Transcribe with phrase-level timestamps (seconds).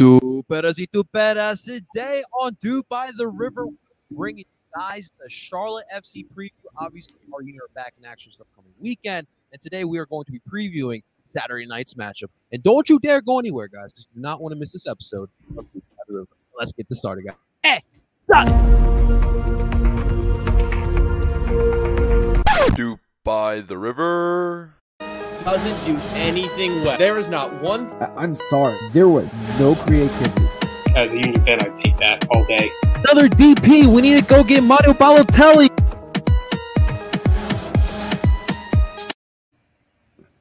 [0.00, 3.66] Two peras y two peras today on Dude by the River,
[4.10, 6.52] bringing you guys the Charlotte FC preview.
[6.78, 10.24] Obviously, our unit are back in action this upcoming weekend, and today we are going
[10.24, 12.28] to be previewing Saturday night's matchup.
[12.50, 15.28] And don't you dare go anywhere, guys, because do not want to miss this episode
[15.58, 16.28] of Dude the River.
[16.58, 17.36] Let's get this started, guys.
[17.64, 17.80] Eh,
[22.48, 24.79] hey, Duke by the river.
[25.44, 26.98] Doesn't do anything well.
[26.98, 27.90] There is not one.
[28.02, 28.78] I- I'm sorry.
[28.92, 30.46] There was no creativity.
[30.94, 32.70] As a Union fan, I'd take that all day.
[32.96, 33.86] another DP.
[33.86, 35.68] We need to go get Mario Balotelli.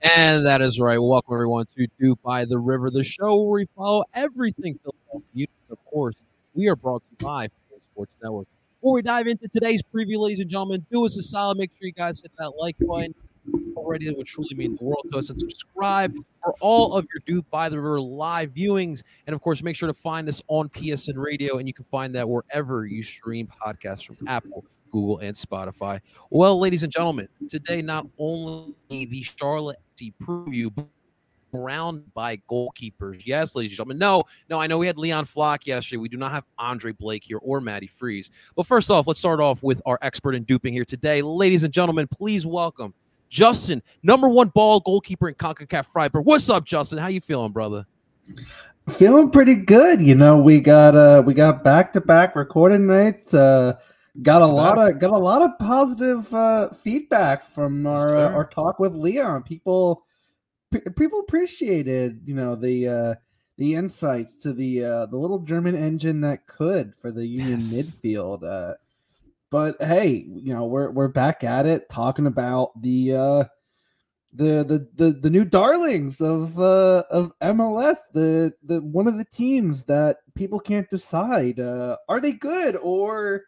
[0.01, 0.97] And that is right.
[0.97, 5.47] Welcome everyone to Duke by the River, the show where we follow everything Philadelphia.
[5.69, 6.15] Of course,
[6.55, 8.47] we are brought to you by Fox Sports Network.
[8.81, 11.57] Before we dive into today's preview, ladies and gentlemen, do us a solid.
[11.57, 13.13] Make sure you guys hit that like button
[13.75, 14.05] already.
[14.05, 15.29] That would truly mean the world to us.
[15.29, 19.01] And subscribe for all of your Duke by the River live viewings.
[19.27, 22.13] And of course, make sure to find us on PSN Radio, and you can find
[22.15, 25.99] that wherever you stream podcasts from Apple, Google, and Spotify.
[26.29, 30.87] Well, ladies and gentlemen, today not only the Charlotte FC preview, but
[31.51, 33.21] surrounded by goalkeepers.
[33.25, 33.97] Yes, ladies and gentlemen.
[33.97, 35.97] No, no, I know we had Leon Flach yesterday.
[35.97, 38.29] We do not have Andre Blake here or Matty Freese.
[38.55, 41.21] But first off, let's start off with our expert in duping here today.
[41.21, 42.93] Ladies and gentlemen, please welcome
[43.29, 46.25] Justin, number one ball goalkeeper in CONCACAF Freiburg.
[46.25, 46.97] What's up, Justin?
[46.97, 47.85] How you feeling, brother?
[48.89, 50.01] Feeling pretty good.
[50.01, 53.33] You know, we got uh we got back to back recording nights.
[53.33, 53.73] Uh
[54.23, 58.45] got a lot of got a lot of positive uh feedback from our uh, our
[58.47, 59.43] talk with Leon.
[59.43, 60.05] People
[60.71, 63.15] pe- people appreciated, you know, the uh
[63.57, 67.73] the insights to the uh the little German engine that could for the Union Yes.
[67.73, 68.43] midfield.
[68.43, 68.73] Uh
[69.51, 73.43] but hey, you know, we're we're back at it talking about the uh
[74.33, 79.25] the the the, the new darlings of uh of MLS the the one of the
[79.25, 83.43] teams that people can't decide uh are they good or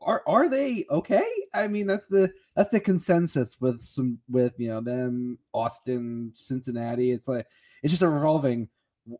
[0.00, 1.26] are are they okay?
[1.54, 7.12] I mean that's the that's the consensus with some with you know them Austin Cincinnati.
[7.12, 7.46] It's like
[7.82, 8.68] it's just a revolving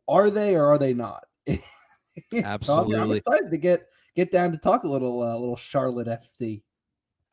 [0.08, 1.24] are they or are they not?
[2.32, 3.18] So I'm- Absolutely.
[3.18, 6.62] excited to get get down to talk a little uh, little Charlotte FC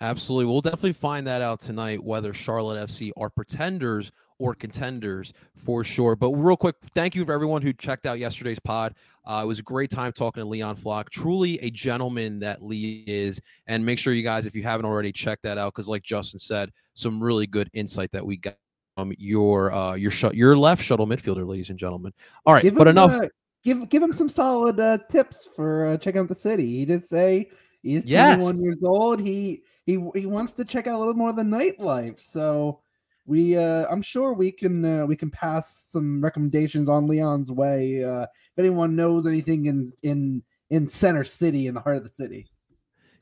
[0.01, 0.51] Absolutely.
[0.51, 6.15] We'll definitely find that out tonight whether Charlotte FC are pretenders or contenders for sure.
[6.15, 8.95] But real quick, thank you for everyone who checked out yesterday's pod.
[9.23, 11.11] Uh, it was a great time talking to Leon Flach.
[11.11, 13.39] Truly a gentleman that Lee is.
[13.67, 16.39] And make sure you guys, if you haven't already, check that out because, like Justin
[16.39, 18.55] said, some really good insight that we got
[18.97, 22.11] from your uh, your sh- your left shuttle midfielder, ladies and gentlemen.
[22.47, 23.11] All right, Give but him, enough.
[23.11, 23.27] uh,
[23.63, 26.77] give give him some solid uh, tips for uh, checking out the city.
[26.77, 27.49] He did say
[27.81, 28.35] he's Yes.
[28.37, 29.19] 21 years old.
[29.21, 32.19] He he he wants to check out a little more of the nightlife.
[32.19, 32.81] So
[33.25, 38.03] we uh, I'm sure we can uh, we can pass some recommendations on Leon's way.
[38.03, 42.13] Uh, if anyone knows anything in in in Center City, in the heart of the
[42.13, 42.47] city.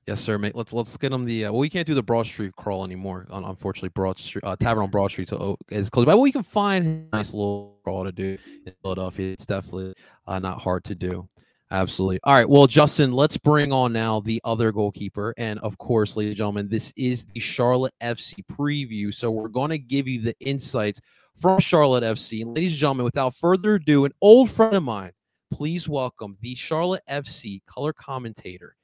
[0.10, 0.56] Yes, sir, mate.
[0.56, 1.46] Let's let's get them the.
[1.46, 3.28] Uh, well, we can't do the Broad Street crawl anymore.
[3.30, 5.32] Unfortunately, Broad Street uh, Tavern on Broad Street
[5.70, 6.08] is closed.
[6.08, 9.34] But we can find a nice little crawl to do in Philadelphia.
[9.34, 9.94] It's definitely
[10.26, 11.30] uh, not hard to do.
[11.70, 12.20] Absolutely.
[12.24, 12.50] All right.
[12.50, 16.70] Well, Justin, let's bring on now the other goalkeeper, and of course, ladies and gentlemen,
[16.70, 19.14] this is the Charlotte FC preview.
[19.14, 21.00] So we're going to give you the insights
[21.36, 22.42] from Charlotte FC.
[22.42, 25.12] And ladies and gentlemen, without further ado, an old friend of mine,
[25.52, 28.76] please welcome the Charlotte FC color commentator.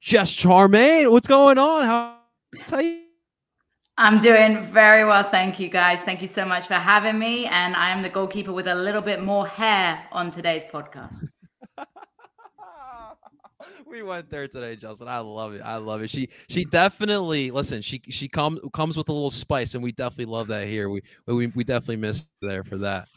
[0.00, 1.84] Jess Charman, what's going on?
[1.84, 2.18] How
[2.66, 3.02] tell you?
[3.96, 5.98] I'm doing very well, thank you guys.
[6.00, 7.46] Thank you so much for having me.
[7.46, 11.24] And I am the goalkeeper with a little bit more hair on today's podcast.
[13.90, 15.08] we went there today, Justin.
[15.08, 15.62] I love it.
[15.62, 16.10] I love it.
[16.10, 17.82] She she definitely listen.
[17.82, 20.88] She she comes comes with a little spice, and we definitely love that here.
[20.88, 23.08] We we we definitely missed there for that.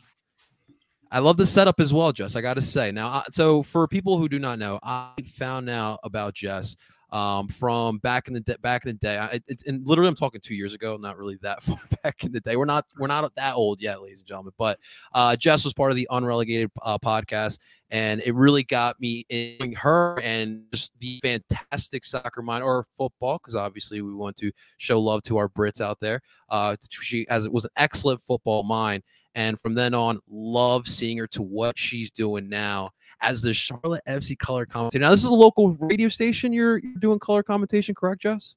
[1.12, 2.38] I love the setup as well, Jess.
[2.38, 2.92] I got to say.
[2.92, 6.78] Now, so for people who do not know, I found out about Jess
[7.12, 9.18] um, from back in the de- back in the day.
[9.18, 10.98] I, it's and literally, I'm talking two years ago.
[10.98, 12.56] Not really that far back in the day.
[12.56, 14.54] We're not we're not that old yet, ladies and gentlemen.
[14.58, 14.80] But
[15.14, 17.58] uh, Jess was part of the Unrelegated uh, podcast,
[17.90, 23.38] and it really got me in her and just the fantastic soccer mind or football
[23.38, 26.22] because obviously we want to show love to our Brits out there.
[26.48, 29.04] Uh, she has was an excellent football mind,
[29.36, 32.92] and from then on, love seeing her to what she's doing now
[33.22, 35.02] as the Charlotte FC color commentator.
[35.02, 36.54] Now, this is a local radio station.
[36.54, 38.56] You're, you're doing color commentation, correct, Jess?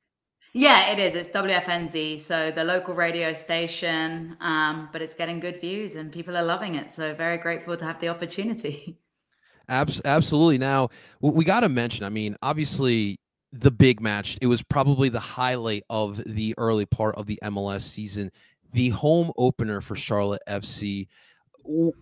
[0.57, 1.15] Yeah, it is.
[1.17, 6.37] It's WFNZ, so the local radio station, um, but it's getting good views and people
[6.37, 6.93] are loving it.
[6.93, 8.97] So very grateful to have the opportunity.
[9.69, 10.59] Abs- absolutely.
[10.59, 10.91] Now,
[11.21, 13.17] we got to mention, I mean, obviously,
[13.51, 17.83] the big match, it was probably the highlight of the early part of the MLS
[17.83, 18.31] season,
[18.75, 21.09] the home opener for Charlotte FC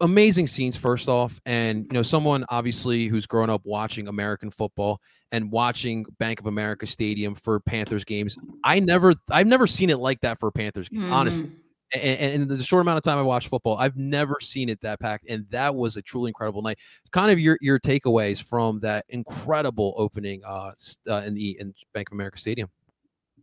[0.01, 5.01] amazing scenes first off and you know someone obviously who's grown up watching american football
[5.31, 9.99] and watching bank of america stadium for panthers games i never i've never seen it
[9.99, 11.13] like that for a panthers game mm.
[11.13, 11.49] honestly
[11.95, 14.81] and, and, in the short amount of time i watched football i've never seen it
[14.81, 16.79] that packed and that was a truly incredible night.
[17.13, 20.73] Kind of your your takeaways from that incredible opening uh,
[21.09, 22.69] uh in the in bank of america stadium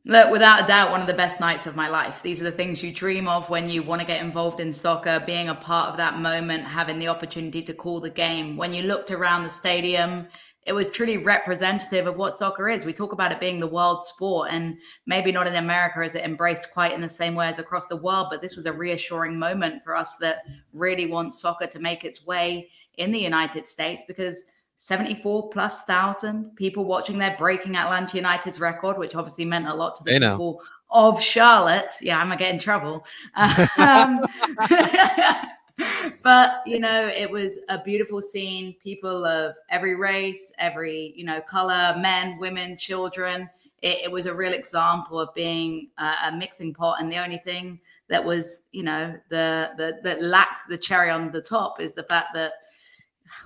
[0.06, 2.22] Look, without a doubt, one of the best nights of my life.
[2.24, 5.22] These are the things you dream of when you want to get involved in soccer,
[5.26, 8.56] being a part of that moment, having the opportunity to call the game.
[8.56, 10.28] When you looked around the stadium,
[10.66, 12.86] it was truly representative of what soccer is.
[12.86, 16.24] We talk about it being the world sport, and maybe not in America is it
[16.24, 19.38] embraced quite in the same way as across the world, but this was a reassuring
[19.38, 24.04] moment for us that really want soccer to make its way in the United States
[24.08, 24.46] because
[24.82, 29.94] 74 plus thousand people watching there, breaking Atlanta United's record, which obviously meant a lot
[29.96, 31.96] to the people of Charlotte.
[32.00, 33.06] Yeah, I'm gonna get in trouble.
[33.78, 34.22] Um,
[36.24, 38.74] but you know, it was a beautiful scene.
[38.82, 43.50] People of every race, every you know color, men, women, children.
[43.82, 47.40] It, it was a real example of being a, a mixing pot, and the only
[47.40, 51.96] thing that was, you know, the the that lacked the cherry on the top is
[51.96, 52.54] the fact that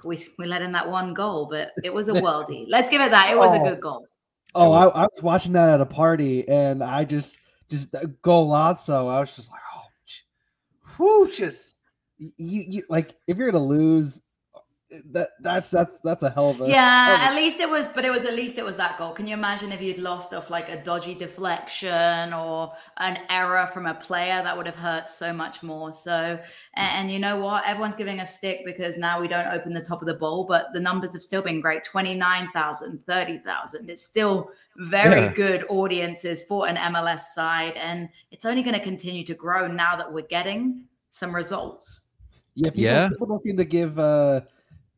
[0.04, 2.66] we we let in that one goal, but it was a worldie.
[2.68, 3.32] Let's give it that.
[3.32, 3.64] It was oh.
[3.64, 4.08] a good goal.
[4.56, 7.36] Oh, I, I, was watching that at a party, and I just
[7.70, 9.12] just uh, golazo.
[9.12, 9.84] I was just like, oh,
[10.98, 11.76] whoo, just
[12.18, 14.22] you, you like if you're gonna lose
[15.12, 17.14] that that's that's that's a hell of a yeah.
[17.14, 19.14] Of a, at least it was, but it was at least it was that goal.
[19.14, 23.86] Can you imagine if you'd lost off like a dodgy deflection or an error from
[23.86, 25.92] a player that would have hurt so much more.
[25.94, 26.40] So
[26.76, 29.82] and, and you know what, everyone's giving a stick because now we don't open the
[29.82, 33.90] top of the bowl, but the numbers have still been great 29,000, 30,000.
[33.90, 35.34] It's still very yeah.
[35.34, 39.96] good audiences for an MLS side, and it's only going to continue to grow now
[39.96, 42.10] that we're getting some results.
[42.56, 43.10] Yeah, people, yeah.
[43.10, 43.98] people don't seem to give.
[44.00, 44.42] uh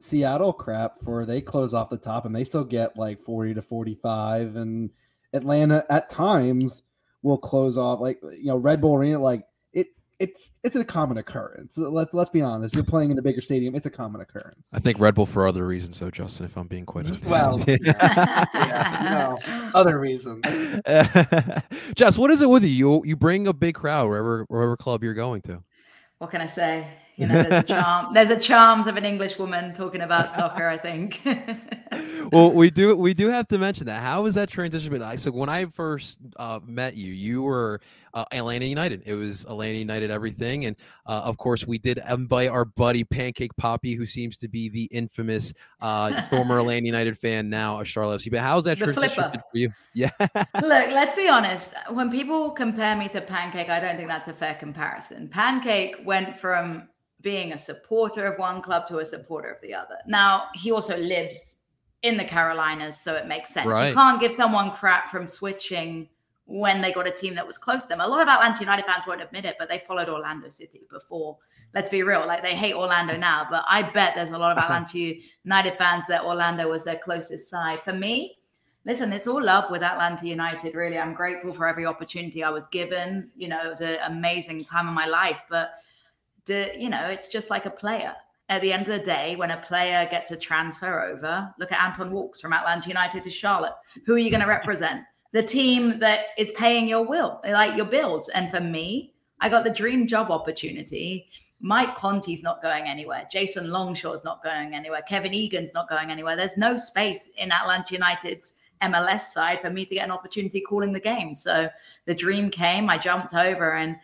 [0.06, 3.62] Seattle crap for they close off the top and they still get like 40 to
[3.62, 4.90] 45 and
[5.34, 6.84] Atlanta at times
[7.24, 9.44] will close off like you know Red Bull Arena like
[9.74, 9.88] it
[10.19, 11.78] it's it's a common occurrence.
[11.78, 12.75] Let's let's be honest.
[12.75, 13.74] You're playing in a bigger stadium.
[13.75, 14.68] It's a common occurrence.
[14.72, 16.46] I think Red Bull for other reasons though, Justin.
[16.46, 17.25] If I'm being quite honest.
[17.25, 17.78] Well, yeah,
[18.54, 19.07] yeah,
[19.44, 20.46] no, other reasons.
[21.96, 22.69] Jess, what is it with you?
[22.69, 25.63] You you bring a big crowd wherever wherever club you're going to.
[26.19, 26.88] What can I say?
[27.17, 28.06] You know, there's a charm.
[28.13, 30.67] There's a charms of an English woman talking about soccer.
[30.67, 31.21] I think.
[32.31, 34.01] well, we do we do have to mention that.
[34.01, 35.17] How was that transition been?
[35.17, 37.79] So when I first uh, met you, you were
[38.13, 39.03] uh, Atlanta United.
[39.06, 40.75] It was Atlanta United everything, and
[41.06, 44.83] uh, of course we did invite our buddy Pancake Poppy, who seems to be the
[44.85, 48.31] infamous uh, former Atlanta United fan, now a Charlotte FC.
[48.31, 49.69] But how's that the transition for you?
[49.94, 50.11] Yeah.
[50.19, 51.75] Look, let's be honest.
[51.92, 55.30] When people compare me to Pancake, I don't think that's a fair comparison.
[55.30, 56.90] Pancake went from
[57.25, 59.95] being a supporter of one club to a supporter of the other.
[60.05, 61.55] Now, he also lives
[62.03, 63.65] in the Carolinas, so it makes sense.
[63.65, 63.89] Right.
[63.89, 66.07] You can't give someone crap from switching
[66.45, 67.99] when they got a team that was close to them.
[67.99, 71.39] A lot of Atlanta United fans won't admit it, but they followed Orlando City before.
[71.73, 74.63] Let's be real, like they hate Orlando now, but I bet there's a lot of
[74.63, 77.81] Atlanta United fans that Orlando was their closest side.
[77.81, 78.37] For me,
[78.85, 80.99] listen, it's all love with Atlanta United, really.
[80.99, 83.31] I'm grateful for every opportunity I was given.
[83.35, 85.71] You know, it was an amazing time of my life, but
[86.45, 88.14] do, you know, it's just like a player.
[88.47, 91.81] At the end of the day, when a player gets a transfer over, look at
[91.81, 93.73] Anton Walkes from Atlanta United to Charlotte.
[94.06, 95.02] Who are you going to represent?
[95.33, 98.30] The team that is paying your will, like your bills.
[98.30, 101.28] And for me, I got the dream job opportunity.
[101.59, 103.28] Mike Conti's not going anywhere.
[103.31, 105.02] Jason Longshore's not going anywhere.
[105.07, 106.37] Kevin Egan's not going anywhere.
[106.37, 110.94] There's no space in Atlanta United's MLS side for me to get an opportunity calling
[110.94, 111.33] the game.
[111.33, 111.68] So
[112.06, 112.90] the dream came.
[112.90, 113.97] I jumped over and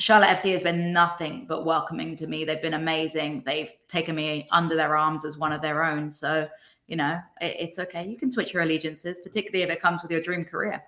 [0.00, 2.44] Charlotte FC has been nothing but welcoming to me.
[2.44, 3.42] They've been amazing.
[3.46, 6.10] They've taken me under their arms as one of their own.
[6.10, 6.48] So
[6.86, 8.06] you know, it, it's okay.
[8.06, 10.82] You can switch your allegiances, particularly if it comes with your dream career.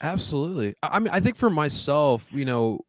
[0.00, 0.76] Absolutely.
[0.82, 2.80] I mean, I think for myself, you know,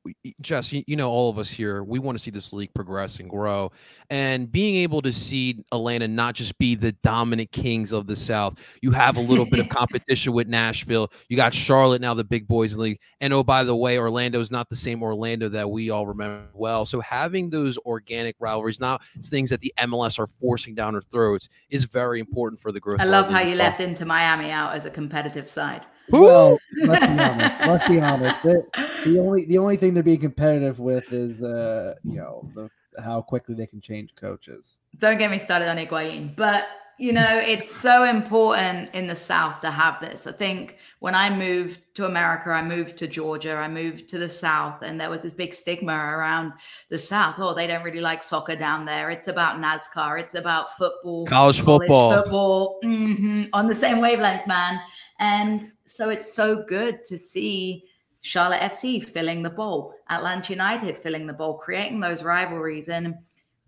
[0.41, 3.19] Jess, you, you know, all of us here, we want to see this league progress
[3.19, 3.71] and grow.
[4.11, 8.59] And being able to see Atlanta not just be the dominant kings of the South,
[8.83, 11.11] you have a little bit of competition with Nashville.
[11.29, 12.99] You got Charlotte now, the big boys in the league.
[13.21, 16.45] And oh, by the way, Orlando is not the same Orlando that we all remember
[16.53, 16.85] well.
[16.85, 21.49] So having those organic rivalries, not things that the MLS are forcing down our throats,
[21.71, 22.99] is very important for the growth.
[22.99, 25.87] I love how you left into Miami out as a competitive side.
[26.11, 27.55] Well, let's be honest.
[27.67, 28.43] Let's be honest.
[28.43, 28.65] The,
[29.05, 32.69] the only the only thing they're being competitive with is uh you know the
[33.01, 34.81] how quickly they can change coaches.
[34.97, 36.65] Don't get me started on Higuain, but
[36.97, 40.27] you know it's so important in the South to have this.
[40.27, 44.27] I think when I moved to America, I moved to Georgia, I moved to the
[44.27, 46.53] South, and there was this big stigma around
[46.89, 47.35] the South.
[47.37, 49.09] Oh, they don't really like soccer down there.
[49.09, 50.19] It's about NASCAR.
[50.19, 52.21] It's about football, College football.
[52.21, 54.81] football, mhm, on the same wavelength, man.
[55.19, 57.85] And so it's so good to see
[58.21, 62.89] Charlotte FC filling the bowl, Atlanta United filling the bowl, creating those rivalries.
[62.89, 63.15] And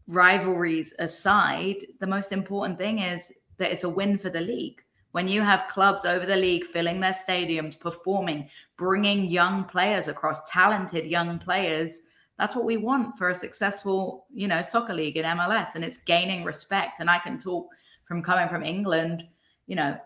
[0.08, 4.84] rivalries aside, the most important thing is that it's a win for the league.
[5.12, 10.50] When you have clubs over the league filling their stadiums, performing, bringing young players across,
[10.50, 12.02] talented young players,
[12.38, 15.76] that's what we want for a successful, you know, soccer league in MLS.
[15.76, 17.00] And it's gaining respect.
[17.00, 17.68] And I can talk
[18.06, 19.24] from coming from England,
[19.68, 19.98] you know,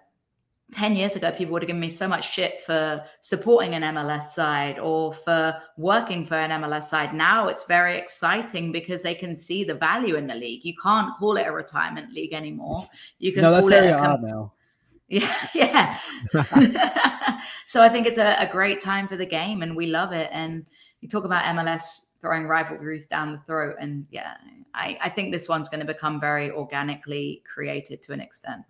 [0.72, 4.30] 10 years ago, people would have given me so much shit for supporting an MLS
[4.30, 7.14] side or for working for an MLS side.
[7.14, 10.66] Now it's very exciting because they can see the value in the league.
[10.66, 12.88] You can't call it a retirement league anymore.
[13.20, 14.54] You can No, that's call it a com- now.
[15.08, 16.00] yeah, yeah.
[17.68, 20.30] so I think it's a, a great time for the game, and we love it.
[20.34, 20.66] And
[21.02, 24.34] you talk about MLS throwing rivalries down the throat, and yeah,
[24.74, 28.64] I, I think this one's going to become very organically created to an extent.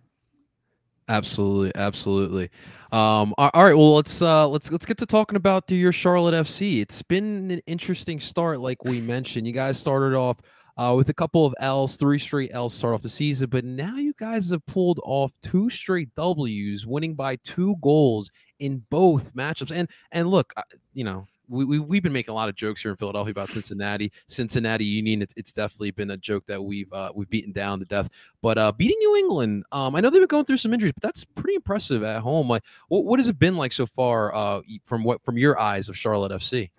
[1.07, 2.49] Absolutely, absolutely.
[2.91, 6.33] Um, a- all right, well let's uh let's let's get to talking about your Charlotte
[6.33, 6.81] FC.
[6.81, 9.45] It's been an interesting start, like we mentioned.
[9.45, 10.37] You guys started off
[10.77, 13.97] uh, with a couple of L's, three straight L's start off the season, but now
[13.97, 19.71] you guys have pulled off two straight W's, winning by two goals in both matchups.
[19.71, 20.53] And and look,
[20.93, 23.49] you know, we, we we've been making a lot of jokes here in Philadelphia about
[23.49, 25.21] Cincinnati, Cincinnati Union.
[25.21, 28.09] It's, it's definitely been a joke that we've uh, we've beaten down to death.
[28.41, 31.03] But uh, beating New England, um, I know they've been going through some injuries, but
[31.03, 32.47] that's pretty impressive at home.
[32.47, 34.33] Like, what what has it been like so far?
[34.33, 36.69] Uh, from what from your eyes of Charlotte FC?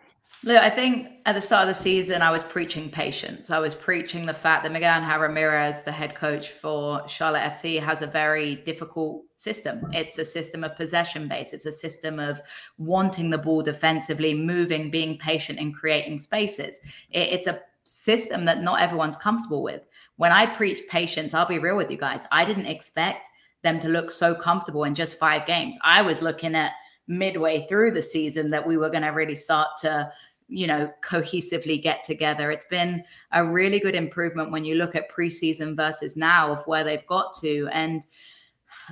[0.44, 3.50] Look, I think at the start of the season, I was preaching patience.
[3.50, 7.80] I was preaching the fact that Miguel Angel Ramirez, the head coach for Charlotte FC,
[7.80, 9.82] has a very difficult system.
[9.92, 12.40] It's a system of possession based, it's a system of
[12.78, 16.80] wanting the ball defensively, moving, being patient, and creating spaces.
[17.10, 19.82] It- it's a system that not everyone's comfortable with.
[20.16, 22.26] When I preach patience, I'll be real with you guys.
[22.30, 23.28] I didn't expect
[23.62, 25.76] them to look so comfortable in just five games.
[25.82, 26.72] I was looking at
[27.08, 30.10] midway through the season that we were going to really start to
[30.48, 32.50] you know cohesively get together.
[32.50, 36.84] It's been a really good improvement when you look at preseason versus now of where
[36.84, 37.68] they've got to.
[37.72, 38.04] And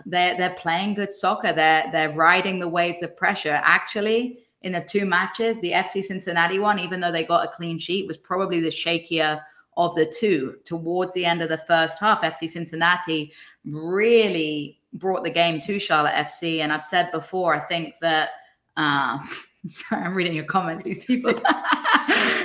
[0.06, 1.52] they're they're playing good soccer.
[1.52, 3.60] They're they're riding the waves of pressure.
[3.62, 7.78] Actually in the two matches the fc cincinnati one even though they got a clean
[7.78, 9.40] sheet was probably the shakier
[9.76, 10.56] of the two.
[10.64, 13.32] Towards the end of the first half fc cincinnati
[13.64, 18.30] really brought the game to charlotte fc and i've said before i think that
[18.76, 19.18] uh,
[19.66, 20.84] Sorry, I'm reading your comments.
[20.84, 21.32] These people.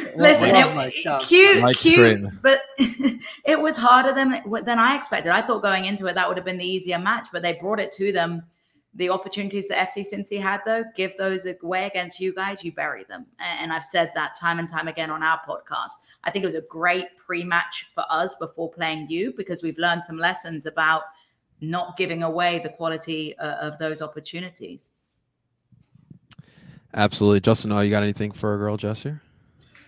[0.16, 2.42] Listen, love it, my cute, Mike's cute, great.
[2.42, 2.62] but
[3.46, 5.32] it was harder than than I expected.
[5.32, 7.80] I thought going into it that would have been the easier match, but they brought
[7.80, 8.44] it to them.
[8.96, 13.04] The opportunities that FC Cincy had, though, give those away against you guys, you bury
[13.04, 13.28] them.
[13.40, 15.92] And and I've said that time and time again on our podcast.
[16.24, 20.06] I think it was a great pre-match for us before playing you because we've learned
[20.06, 21.04] some lessons about
[21.62, 24.92] not giving away the quality uh, of those opportunities.
[26.94, 27.72] Absolutely, Justin.
[27.72, 29.22] Oh, you got anything for a girl, Jess here?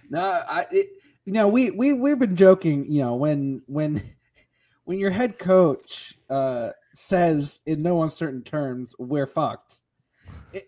[0.10, 0.88] No, I it,
[1.26, 2.92] you know we we we've been joking.
[2.92, 4.02] You know when when
[4.86, 9.80] when your head coach uh, says in no uncertain terms we're fucked,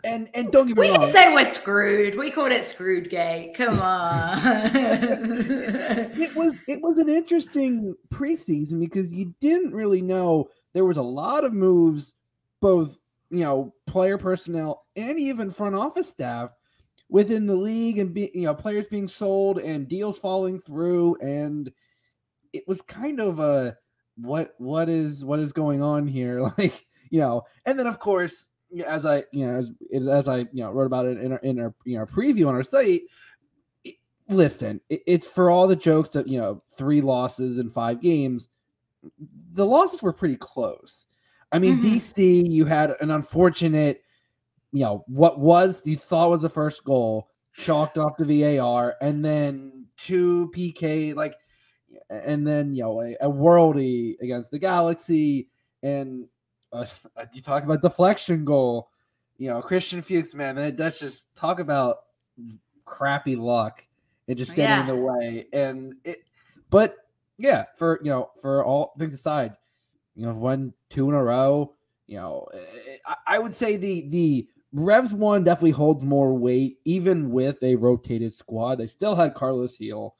[0.03, 0.99] and and don't get me We wrong.
[1.01, 2.17] didn't say we're screwed.
[2.17, 3.53] We called it screwed gate.
[3.55, 4.39] Come on.
[4.75, 11.03] it was it was an interesting preseason because you didn't really know there was a
[11.03, 12.13] lot of moves,
[12.61, 12.97] both
[13.29, 16.51] you know player personnel and even front office staff
[17.09, 21.71] within the league, and be, you know players being sold and deals falling through, and
[22.53, 23.75] it was kind of a
[24.17, 28.45] what what is what is going on here, like you know, and then of course
[28.87, 29.59] as I you know
[29.93, 32.47] as, as I you know wrote about it in our in our you know preview
[32.47, 33.03] on our site
[34.29, 38.47] listen, it- it's for all the jokes that you know, three losses in five games.
[39.53, 41.05] The losses were pretty close.
[41.51, 41.81] I mean, Mhm.
[41.83, 44.02] DC, you had an unfortunate,
[44.73, 49.23] you know, what was you thought was the first goal, chalked off the VAR, and
[49.23, 51.35] then two PK, like,
[52.09, 55.47] and then you know a, a worldy against the Galaxy,
[55.83, 56.25] and
[56.73, 56.85] uh,
[57.33, 58.89] you talk about deflection goal,
[59.37, 61.97] you know, Christian Fuchs, man, that, that's just talk about
[62.83, 63.85] crappy luck
[64.27, 66.23] and just getting in the way, and it,
[66.71, 66.97] but
[67.37, 69.55] yeah, for you know, for all things aside,
[70.15, 71.75] you know, one two in a row.
[72.07, 76.79] You know, eh, I, I would say the the Revs one definitely holds more weight,
[76.83, 78.75] even with a rotated squad.
[78.75, 80.15] They still had Carlos Gil.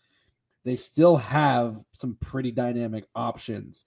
[0.63, 3.85] They still have some pretty dynamic options.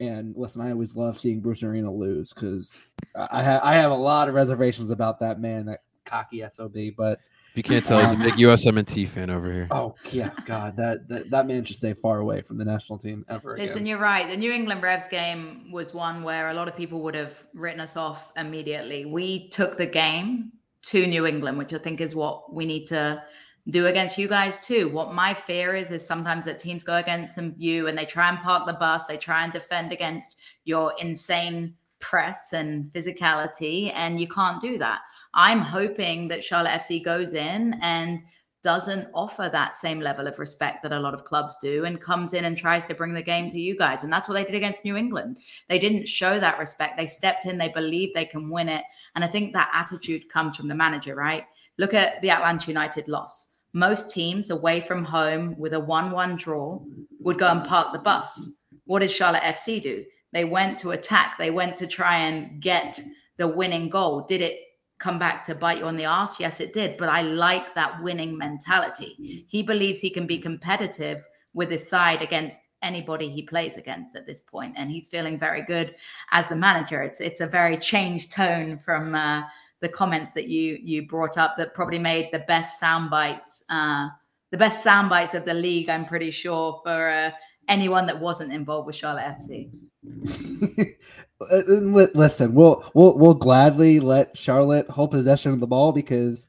[0.00, 2.84] And listen, I always love seeing Bruce Arena lose because
[3.14, 6.74] I, ha- I have a lot of reservations about that man, that cocky sob.
[6.96, 7.20] But
[7.54, 9.66] you can't tell, he's a big um, USMNT fan over here.
[9.70, 13.24] oh yeah, God, that that, that man should stay far away from the national team
[13.28, 13.66] ever again.
[13.66, 14.28] Listen, you're right.
[14.28, 17.80] The New England Revs game was one where a lot of people would have written
[17.80, 19.06] us off immediately.
[19.06, 20.52] We took the game
[20.82, 23.22] to New England, which I think is what we need to
[23.70, 24.88] do against you guys too.
[24.88, 28.28] What my fear is is sometimes that teams go against them, you and they try
[28.28, 34.20] and park the bus, they try and defend against your insane press and physicality, and
[34.20, 35.00] you can't do that.
[35.38, 38.20] I'm hoping that Charlotte FC goes in and
[38.64, 42.34] doesn't offer that same level of respect that a lot of clubs do and comes
[42.34, 44.02] in and tries to bring the game to you guys.
[44.02, 45.38] And that's what they did against New England.
[45.68, 46.96] They didn't show that respect.
[46.96, 48.82] They stepped in, they believe they can win it.
[49.14, 51.44] And I think that attitude comes from the manager, right?
[51.76, 53.50] Look at the Atlanta United loss.
[53.74, 56.80] Most teams away from home with a 1 1 draw
[57.20, 58.64] would go and park the bus.
[58.86, 60.04] What did Charlotte FC do?
[60.32, 62.98] They went to attack, they went to try and get
[63.36, 64.22] the winning goal.
[64.22, 64.62] Did it
[64.98, 66.40] come back to bite you on the ass?
[66.40, 66.96] Yes, it did.
[66.96, 69.44] But I like that winning mentality.
[69.48, 71.24] He believes he can be competitive
[71.54, 75.62] with his side against anybody he plays against at this point, and he's feeling very
[75.62, 75.94] good
[76.30, 77.02] as the manager.
[77.02, 79.42] It's it's a very changed tone from uh,
[79.80, 84.08] the comments that you you brought up that probably made the best sound bites, uh,
[84.50, 85.88] the best sound bites of the league.
[85.88, 87.30] I'm pretty sure for uh,
[87.68, 89.70] anyone that wasn't involved with Charlotte FC.
[91.40, 96.46] Uh, li- Listen, we'll we'll we'll gladly let Charlotte hold possession of the ball because,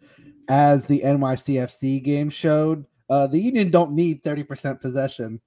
[0.48, 5.40] as the NYCFC game showed, uh, the Union don't need thirty percent possession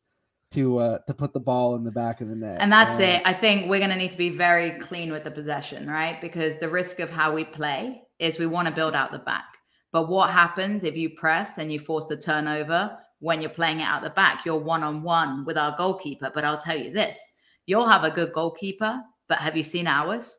[0.53, 2.61] to uh, to put the ball in the back of the net.
[2.61, 3.23] And that's Uh, it.
[3.25, 6.21] I think we're going to need to be very clean with the possession, right?
[6.21, 9.45] Because the risk of how we play is we want to build out the back.
[9.93, 13.85] But what happens if you press and you force the turnover when you're playing it
[13.85, 14.45] out the back?
[14.45, 16.31] You're one on one with our goalkeeper.
[16.33, 17.19] But I'll tell you this
[17.67, 19.01] you'll have a good goalkeeper,
[19.33, 20.37] but have you seen ours?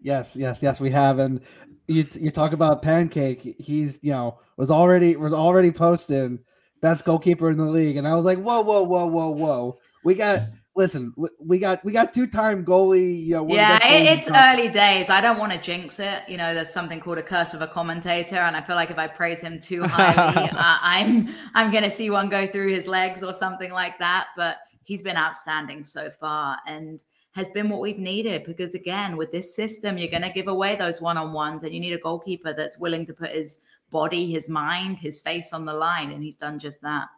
[0.00, 1.18] Yes, yes, yes, we have.
[1.18, 1.42] And
[1.88, 3.42] you you talk about Pancake.
[3.58, 6.38] He's you know was already was already posting
[6.80, 9.78] best goalkeeper in the league, and I was like, whoa, whoa, whoa, whoa, whoa.
[10.04, 13.26] We got listen, we- got we got two time goalie.
[13.26, 15.10] You know, one of the yeah, it, it's early days.
[15.10, 16.22] I don't want to jinx it.
[16.26, 18.96] You know, there's something called a curse of a commentator, and I feel like if
[18.96, 22.86] I praise him too highly, uh, I'm I'm going to see one go through his
[22.86, 24.28] legs or something like that.
[24.34, 24.56] But
[24.86, 28.44] he's been outstanding so far, and has been what we've needed.
[28.44, 31.74] Because again, with this system, you're going to give away those one on ones, and
[31.74, 35.66] you need a goalkeeper that's willing to put his body, his mind, his face on
[35.66, 37.08] the line, and he's done just that.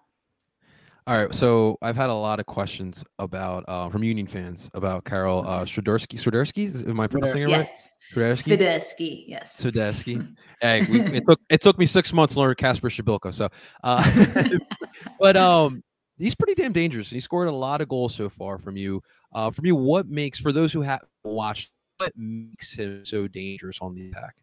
[1.07, 5.05] All right, so I've had a lot of questions about uh, from Union fans about
[5.05, 6.19] Karol uh, Swiderski.
[6.21, 7.67] Swiderski, am I pronouncing it right?
[7.67, 8.59] Yes, Swiderski.
[8.59, 9.25] Swiderski.
[9.27, 9.63] Yes.
[9.63, 10.37] Swiderski.
[10.61, 13.33] Hey, we, it took it took me six months to learn Casper Shabilko.
[13.33, 13.49] So,
[13.85, 14.59] uh,
[15.21, 15.85] but um,
[16.19, 17.11] he's pretty damn dangerous.
[17.11, 19.03] and He scored a lot of goals so far from you.
[19.33, 23.79] Uh, from you, what makes for those who have watched, what makes him so dangerous
[23.81, 24.35] on the attack?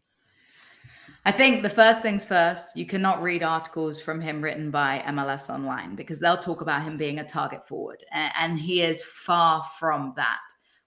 [1.27, 5.49] I think the first things first, you cannot read articles from him written by MLS
[5.49, 10.13] Online because they'll talk about him being a target forward, and, he is far from
[10.17, 10.37] that.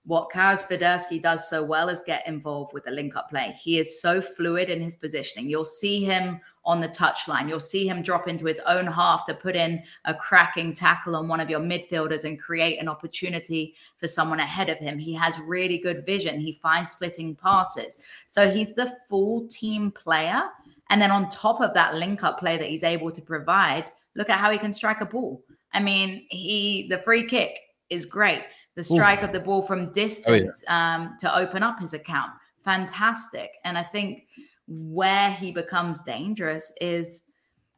[0.08, 3.54] What Karol Swiderski does so well is get involved with the link up play.
[3.62, 5.50] He is so fluid in his positioning.
[5.50, 7.46] You'll see him on the touchline.
[7.46, 11.28] You'll see him drop into his own half to put in a cracking tackle on
[11.28, 14.98] one of your midfielders and create an opportunity for someone ahead of him.
[14.98, 16.40] He has really good vision.
[16.40, 18.02] He finds splitting passes.
[18.28, 20.42] So he's the full team player.
[20.88, 24.30] And then on top of that link up play that he's able to provide, look
[24.30, 25.44] at how he can strike a ball.
[25.74, 28.44] I mean, he the free kick is great.
[28.78, 32.30] The strike of the ball from distance um, to open up his account,
[32.62, 33.50] fantastic.
[33.64, 34.28] And I think
[34.68, 37.24] where he becomes dangerous is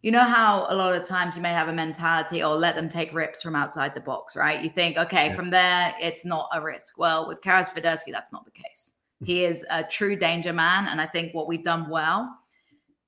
[0.03, 2.87] you know how a lot of times you may have a mentality or let them
[2.89, 4.63] take rips from outside the box, right?
[4.63, 5.35] You think, okay, Yeah.
[5.35, 6.99] from there, it's not a risk.
[6.99, 8.93] Well, with Karol Swiderski, that's not the case.
[9.25, 10.87] He is a true danger man.
[10.89, 12.35] And I think what we've done well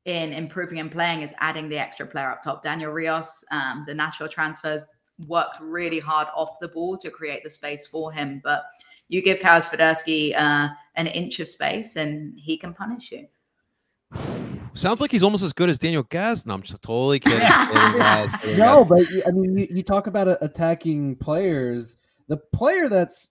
[0.06, 2.62] in improving and playing is adding the extra player up top.
[2.62, 4.86] Daniel Rios, um, the Nashville transfers,
[5.28, 8.40] worked really hard off the ball to create the space for him.
[8.42, 8.64] But
[9.08, 13.26] You give Karol Swiderski uh, an inch of space, and he can punish you.
[14.74, 16.46] Sounds like he's almost as good as Daniel Gaz.
[16.46, 17.38] No, I'm just totally kidding.
[17.40, 19.06] Kidding, guys, kidding, No, guys.
[19.12, 21.96] but I mean, you, you talk about uh, attacking players.
[22.28, 23.28] The player that's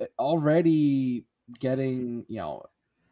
[0.00, 1.24] uh, already
[1.60, 2.64] getting, you know,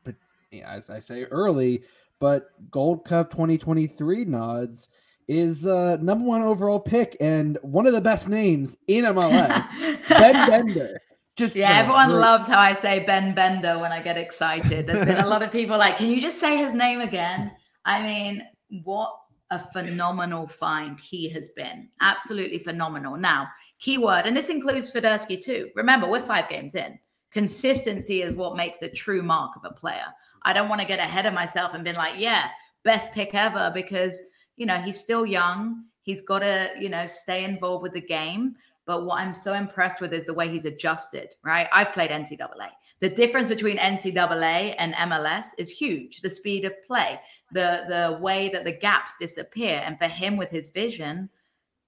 [0.02, 0.16] but,
[0.50, 1.82] you know, as I say early,
[2.18, 4.88] but Gold Cup 2023 nods
[5.28, 10.48] is uh number one overall pick and one of the best names in MLS, Ben
[10.48, 11.00] Bender.
[11.36, 14.86] Just Yeah, everyone loves how I say Ben Bender when I get excited.
[14.86, 17.52] There's been a lot of people like, can you just say his name again?
[17.84, 18.42] I mean,
[18.82, 19.12] what
[19.50, 21.88] a phenomenal find he has been.
[22.00, 23.16] Absolutely phenomenal.
[23.16, 25.70] Now, keyword, and this includes Swiderski too.
[25.74, 26.98] Remember, we're five games in.
[27.30, 30.06] Consistency is what makes the true mark of a player.
[30.42, 32.48] I don't want to get ahead of myself and be like, yeah,
[32.84, 34.20] best pick ever because,
[34.58, 35.84] you know, he's still young.
[36.02, 38.56] He's got to, you know, stay involved with the game.
[38.84, 41.68] But what I'm so impressed with is the way he's adjusted, right?
[41.72, 42.70] I've played NCAA.
[43.00, 46.20] The difference between NCAA and MLS is huge.
[46.20, 47.20] The speed of play,
[47.52, 49.82] the the way that the gaps disappear.
[49.84, 51.28] And for him with his vision,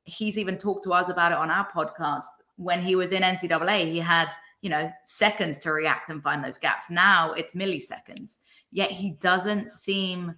[0.05, 2.25] he's even talked to us about it on our podcast.
[2.57, 4.29] When he was in NCAA, he had,
[4.61, 6.91] you know, seconds to react and find those gaps.
[6.91, 8.39] Now it's milliseconds.
[8.71, 10.37] Yet he doesn't seem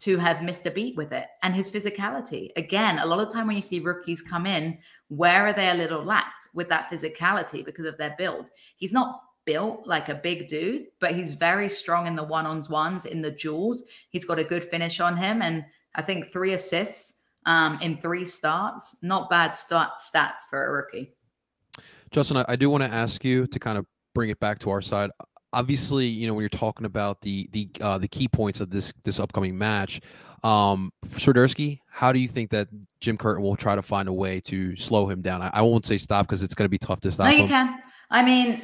[0.00, 1.26] to have missed a beat with it.
[1.42, 2.50] And his physicality.
[2.56, 5.74] Again, a lot of time when you see rookies come in, where are they a
[5.74, 8.50] little lax with that physicality because of their build?
[8.76, 12.62] He's not built like a big dude, but he's very strong in the one on
[12.68, 13.84] ones, in the duels.
[14.10, 15.42] He's got a good finish on him.
[15.42, 20.70] And I think three assists um, in three starts, not bad start stats for a
[20.70, 21.14] rookie.
[22.10, 24.82] Justin, I do want to ask you to kind of bring it back to our
[24.82, 25.10] side.
[25.52, 28.92] Obviously, you know when you're talking about the the uh, the key points of this
[29.04, 30.00] this upcoming match,
[30.44, 32.68] um, Swiderski, how do you think that
[33.00, 35.40] Jim Curtin will try to find a way to slow him down?
[35.40, 37.42] I, I won't say stop because it's going to be tough to stop No, you
[37.42, 37.48] him.
[37.48, 37.78] can.
[38.10, 38.62] I mean,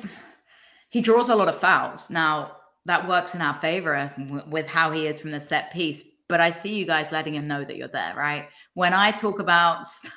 [0.90, 2.10] he draws a lot of fouls.
[2.10, 4.12] Now, that works in our favor
[4.48, 6.04] with how he is from the set piece.
[6.28, 8.48] But I see you guys letting him know that you're there, right?
[8.74, 10.12] When I talk about, st-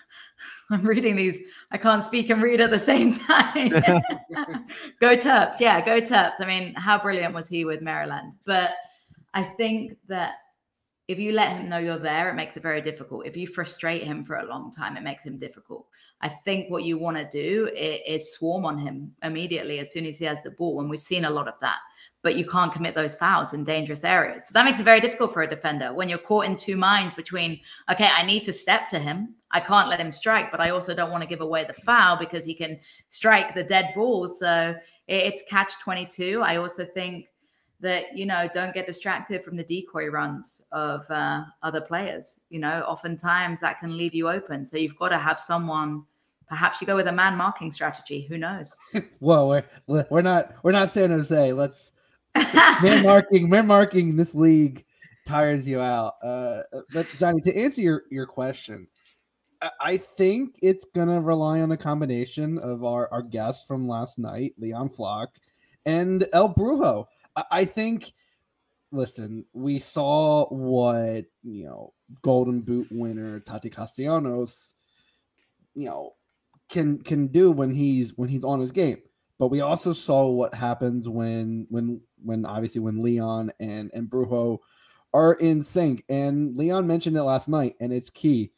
[0.72, 1.40] I'm reading these,
[1.72, 3.70] I can't speak and read at the same time.
[5.00, 5.60] go Terps.
[5.60, 6.40] Yeah, go Terps.
[6.40, 8.34] I mean, how brilliant was he with Maryland?
[8.46, 8.72] But
[9.34, 10.34] I think that
[11.08, 13.26] if you let him know you're there, it makes it very difficult.
[13.26, 15.88] If you frustrate him for a long time, it makes him difficult.
[16.20, 20.06] I think what you want to do is, is, swarm on him immediately as soon
[20.06, 20.82] as he has the ball.
[20.82, 21.78] And we've seen a lot of that,
[22.24, 24.48] but you can't commit those fouls in dangerous areas.
[24.48, 27.14] So that makes it very difficult for a defender when you're caught in two minds
[27.14, 27.60] between,
[27.92, 29.36] okay, I need to step to him.
[29.52, 32.18] I can't let him strike, but I also don't want to give away the foul
[32.18, 34.28] because he can strike the dead ball.
[34.28, 34.76] So
[35.08, 36.42] it's catch 22.
[36.44, 37.28] I also think
[37.80, 42.60] that you know don't get distracted from the decoy runs of uh, other players you
[42.60, 46.04] know oftentimes that can leave you open so you've got to have someone
[46.50, 48.76] perhaps you go with a man marking strategy who knows
[49.20, 49.64] well we're
[50.10, 51.54] we're not we're not San Jose.
[51.54, 51.92] Let's
[52.36, 54.86] man marking man marking this league
[55.26, 56.16] tires you out.
[56.24, 56.63] Uh,
[56.94, 58.88] but Johnny, to answer your your question,
[59.62, 64.18] I, I think it's gonna rely on a combination of our our guest from last
[64.18, 65.30] night, Leon Flach,
[65.86, 67.06] and El Brujo.
[67.36, 68.13] I, I think.
[68.94, 74.76] Listen, we saw what you know, Golden Boot winner Tati Castellanos,
[75.76, 76.13] you know,
[76.70, 79.00] can can do when he's when he's on his game.
[79.40, 84.60] But we also saw what happens when when when obviously when Leon and and Brujo
[85.14, 86.04] are in sync.
[86.10, 88.52] And Leon mentioned it last night, and it's key.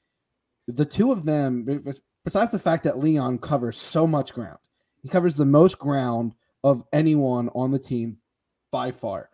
[0.68, 1.84] The two of them,
[2.24, 4.60] besides the fact that Leon covers so much ground,
[5.02, 8.18] he covers the most ground of anyone on the team
[8.72, 9.30] by far.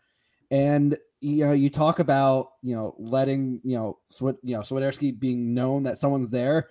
[0.51, 5.17] And you know, you talk about you know letting you know Swit you know Swiderski
[5.17, 6.69] being known that someone's there.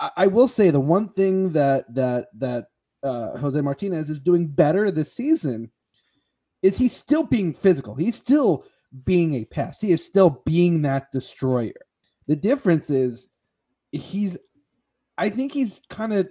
[0.00, 2.66] I, I will say the one thing that that that
[3.02, 5.70] uh, Jose Martinez is doing better this season
[6.62, 7.94] is he's still being physical.
[7.94, 8.64] He's still
[9.04, 9.82] being a pest.
[9.82, 11.72] He is still being that destroyer.
[12.26, 13.28] The difference is
[13.92, 14.36] he's
[15.18, 16.28] I think he's kind of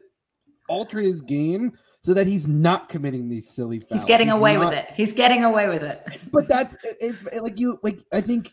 [0.68, 4.02] altered his game so that he's not committing these silly fouls.
[4.02, 7.44] he's getting away not- with it he's getting away with it But that's it's it,
[7.44, 8.52] like you like I think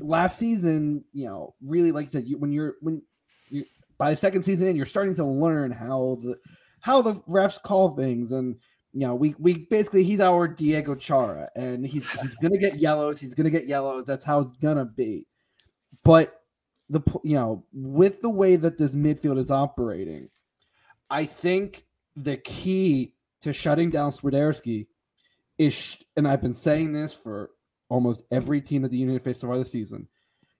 [0.00, 3.02] last season, you know, really like I said, you when you're when
[3.48, 3.64] you
[3.98, 6.36] by the second season in, you're starting to learn how the
[6.80, 8.56] how the refs call things and
[8.96, 13.20] you know, we we basically he's our Diego Chara and he's he's gonna get yellows,
[13.20, 15.26] he's gonna get yellows, that's how it's gonna be.
[16.02, 16.40] But
[16.88, 20.30] the you know, with the way that this midfield is operating,
[21.10, 21.84] I think
[22.16, 24.86] the key to shutting down Swiderski
[25.58, 27.50] is, and I've been saying this for
[27.90, 30.08] almost every team that the Union faced so far this season.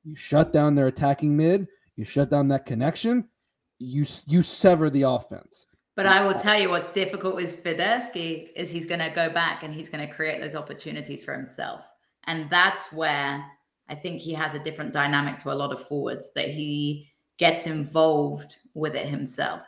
[0.05, 3.31] You shut down their attacking mid, you shut down that connection,
[3.79, 5.65] you you sever the offense.
[5.97, 9.63] But I will tell you what's difficult with Swiderski is he's going to go back
[9.63, 11.81] and he's going to create those opportunities for himself.
[12.25, 13.43] And that's where
[13.89, 17.67] I think he has a different dynamic to a lot of forwards that he gets
[17.67, 19.63] involved with it himself.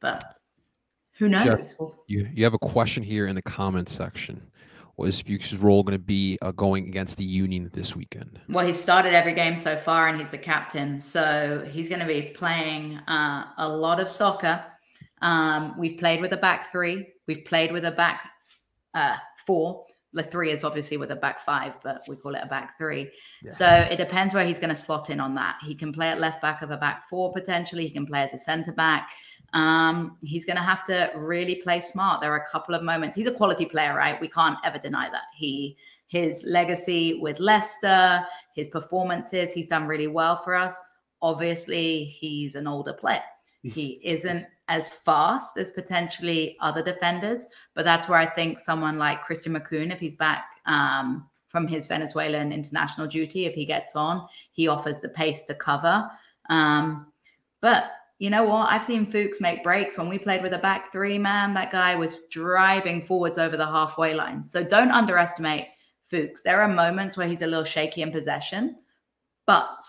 [0.00, 0.22] But
[1.18, 1.44] who knows?
[1.44, 4.42] Jeff, You you have a question here in the comments section.
[4.96, 8.40] What is Fuchs' role going to be uh, going against the Union this weekend?
[8.48, 12.06] Well, he's started every game so far, and he's the captain, so he's going to
[12.06, 14.64] be playing uh, a lot of soccer.
[15.24, 17.08] Um, we've played with a back three.
[17.26, 18.30] We've played with a back
[18.94, 19.86] uh, four.
[20.12, 23.10] The three is obviously with a back five, but we call it a back three.
[23.42, 23.50] Yeah.
[23.50, 25.56] So it depends where he's going to slot in on that.
[25.62, 27.84] He can play at left back of a back four potentially.
[27.84, 29.10] He can play as a centre back.
[29.54, 32.20] Um, he's going to have to really play smart.
[32.20, 33.16] There are a couple of moments.
[33.16, 34.20] He's a quality player, right?
[34.20, 35.24] We can't ever deny that.
[35.34, 35.76] He
[36.08, 40.78] his legacy with Leicester, his performances, he's done really well for us.
[41.22, 43.22] Obviously, he's an older player.
[43.62, 49.24] He isn't as fast as potentially other defenders, but that's where I think someone like
[49.24, 54.26] Christian Makoun, if he's back um, from his Venezuelan international duty, if he gets on,
[54.52, 56.08] he offers the pace to cover.
[56.48, 57.12] Um,
[57.60, 58.72] but you know what?
[58.72, 61.52] I've seen Fuchs make breaks when we played with a back three, man.
[61.54, 64.42] That guy was driving forwards over the halfway line.
[64.42, 65.66] So don't underestimate
[66.06, 66.42] Fuchs.
[66.42, 68.76] There are moments where he's a little shaky in possession,
[69.46, 69.82] but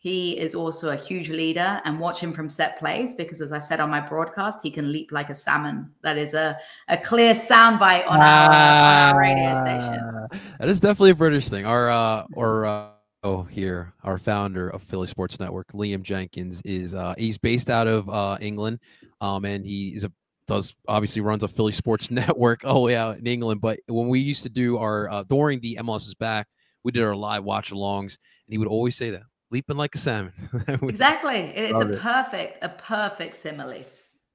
[0.00, 3.58] he is also a huge leader and watch him from set plays because as I
[3.58, 5.90] said on my broadcast, he can leap like a salmon.
[6.02, 6.58] That is a,
[6.88, 10.40] a clear soundbite on, our, on our radio station.
[10.58, 11.66] That is definitely a British thing.
[11.66, 12.86] Our uh, or uh,
[13.24, 17.86] oh here, our founder of Philly Sports Network, Liam Jenkins, is uh, he's based out
[17.86, 18.80] of uh, England,
[19.20, 20.12] um, and he is a
[20.46, 23.60] does obviously runs a Philly Sports Network all the way out in England.
[23.60, 26.48] But when we used to do our uh, during the MLS is back,
[26.84, 29.98] we did our live watch alongs, and he would always say that leaping like a
[29.98, 30.32] salmon.
[30.82, 31.98] exactly, it's Love a it.
[32.00, 33.84] perfect a perfect simile.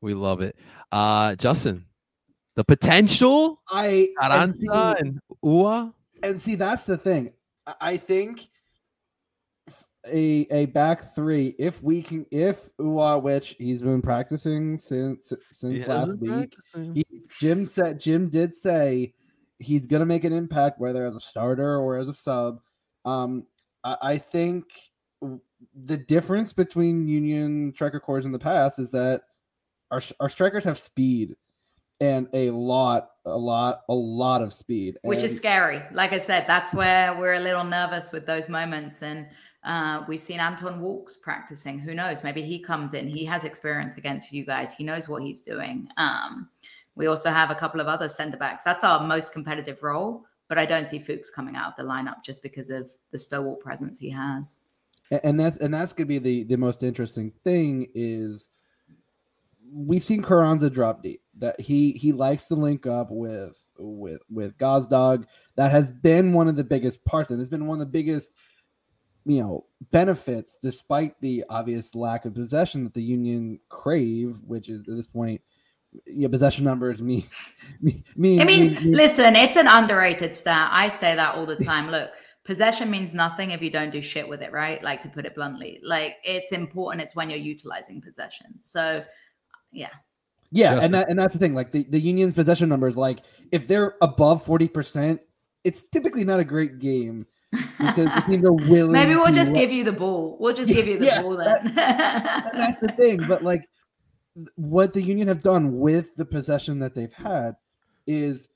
[0.02, 0.56] we love it.
[0.92, 1.86] Uh, Justin,
[2.56, 5.94] the potential, I and see- Aranza and Uhre.
[6.24, 7.32] and see that's the thing.
[7.68, 8.48] I- I think
[10.08, 11.56] a back three.
[11.58, 16.54] If we can, if Uhre, which he's been practicing since since last week,
[16.94, 17.04] he,
[17.40, 19.14] Jim said Jim did say
[19.58, 22.60] he's gonna make an impact whether as a starter or as a sub.
[23.04, 23.48] Um,
[23.84, 29.24] I, I think w- the difference between Union striker cores in the past is that
[29.92, 31.36] our our strikers have speed
[32.02, 35.82] and a lot, a lot, a lot of speed, which and- is scary.
[35.94, 39.02] Like I said, that's where we're a little nervous with those moments.
[39.02, 39.28] And
[39.64, 41.80] uh, we've seen Anton Walkes practicing.
[41.80, 42.24] Who knows?
[42.24, 43.08] Maybe he comes in.
[43.08, 44.74] He has experience against you guys.
[44.74, 45.88] He knows what he's doing.
[45.98, 46.50] Um,
[46.96, 48.64] we also have a couple of other centre backs.
[48.64, 50.26] That's our most competitive role.
[50.48, 53.62] But I don't see Fuchs coming out of the lineup just because of the stalwart
[53.62, 54.60] presence he has.
[55.12, 58.50] And that's and that's gonna be the the most interesting thing is
[59.72, 64.58] we've seen Carranza drop deep that he he likes to link up with with with
[64.58, 67.92] Gazdag that has been one of the biggest parts and it's been one of the
[67.92, 68.32] biggest
[69.26, 74.82] you know benefits despite the obvious lack of possession that the union crave which is
[74.88, 75.42] at this point
[76.06, 77.28] yeah possession numbers me
[77.82, 80.70] me, me It means, me- me- listen, it's an underrated stat.
[80.72, 81.90] I say that all the time.
[81.90, 82.10] Look,
[82.46, 84.82] possession means nothing if you don't do shit with it, right?
[84.84, 87.02] Like to put it bluntly, like it's important.
[87.04, 88.48] It's when you're utilizing possession.
[88.62, 89.04] So,
[89.72, 89.90] yeah,
[90.52, 91.54] Yeah, Just- and that, and that's the thing.
[91.56, 93.20] Like the, the Union's possession numbers, like
[93.52, 95.22] if they're above forty percent,
[95.64, 98.92] it's typically not a great game because the teams willing.
[98.92, 100.38] maybe we'll just let- give you the ball.
[100.40, 101.76] We'll just give you the Yeah, ball and then.
[101.76, 103.22] that's the thing.
[103.28, 103.68] But like,
[104.36, 107.56] th- what the Union have done with the possession that they've had
[108.06, 108.55] is w-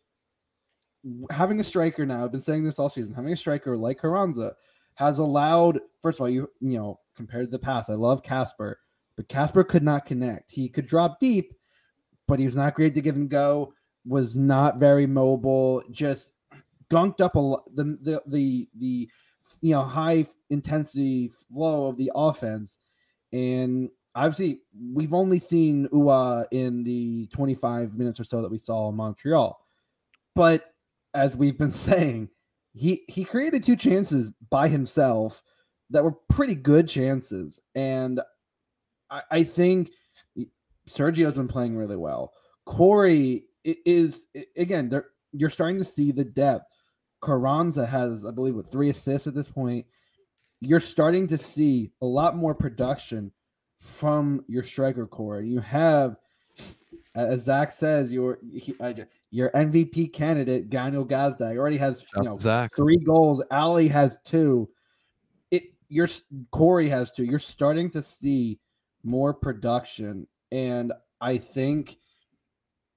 [1.31, 2.05] having a striker.
[2.05, 3.13] Now, I've been saying this all season.
[3.13, 4.53] Having a striker like Carranza
[4.95, 5.79] has allowed.
[6.01, 8.79] First of all, you you know compared to the past, I love Casper,
[9.15, 10.51] but Casper could not connect.
[10.51, 11.53] He could drop deep,
[12.27, 13.73] but he was not great to give and go.
[14.05, 15.83] Was not very mobile.
[15.91, 16.31] Just
[16.89, 17.75] gunked up a lot.
[17.75, 19.09] The the the the
[19.61, 22.79] you know high intensity flow of the offense,
[23.31, 24.61] and obviously
[24.93, 29.59] we've only seen Uhre in the 25 minutes or so that we saw in Montreal,
[30.35, 30.68] but
[31.13, 32.29] as we've been saying,
[32.73, 35.41] he he created two chances by himself
[35.89, 38.21] that were pretty good chances, and
[39.09, 39.91] I, I think
[40.89, 42.33] Sergio's been playing really well.
[42.65, 46.65] Corey is again, you're starting to see the depth.
[47.21, 49.85] Carranza has, I believe, with three assists at this point.
[50.61, 53.31] You're starting to see a lot more production
[53.79, 55.41] from your striker core.
[55.41, 56.17] You have,
[57.27, 58.93] as Zach says, your he- uh,
[59.31, 62.71] your MVP candidate Daniel Gazdag already has you know Zach.
[62.75, 63.41] three goals.
[63.51, 64.69] Ali has two.
[65.51, 66.07] It your
[66.51, 67.23] Corey has two.
[67.23, 68.59] You're starting to see
[69.03, 71.97] more production, and I think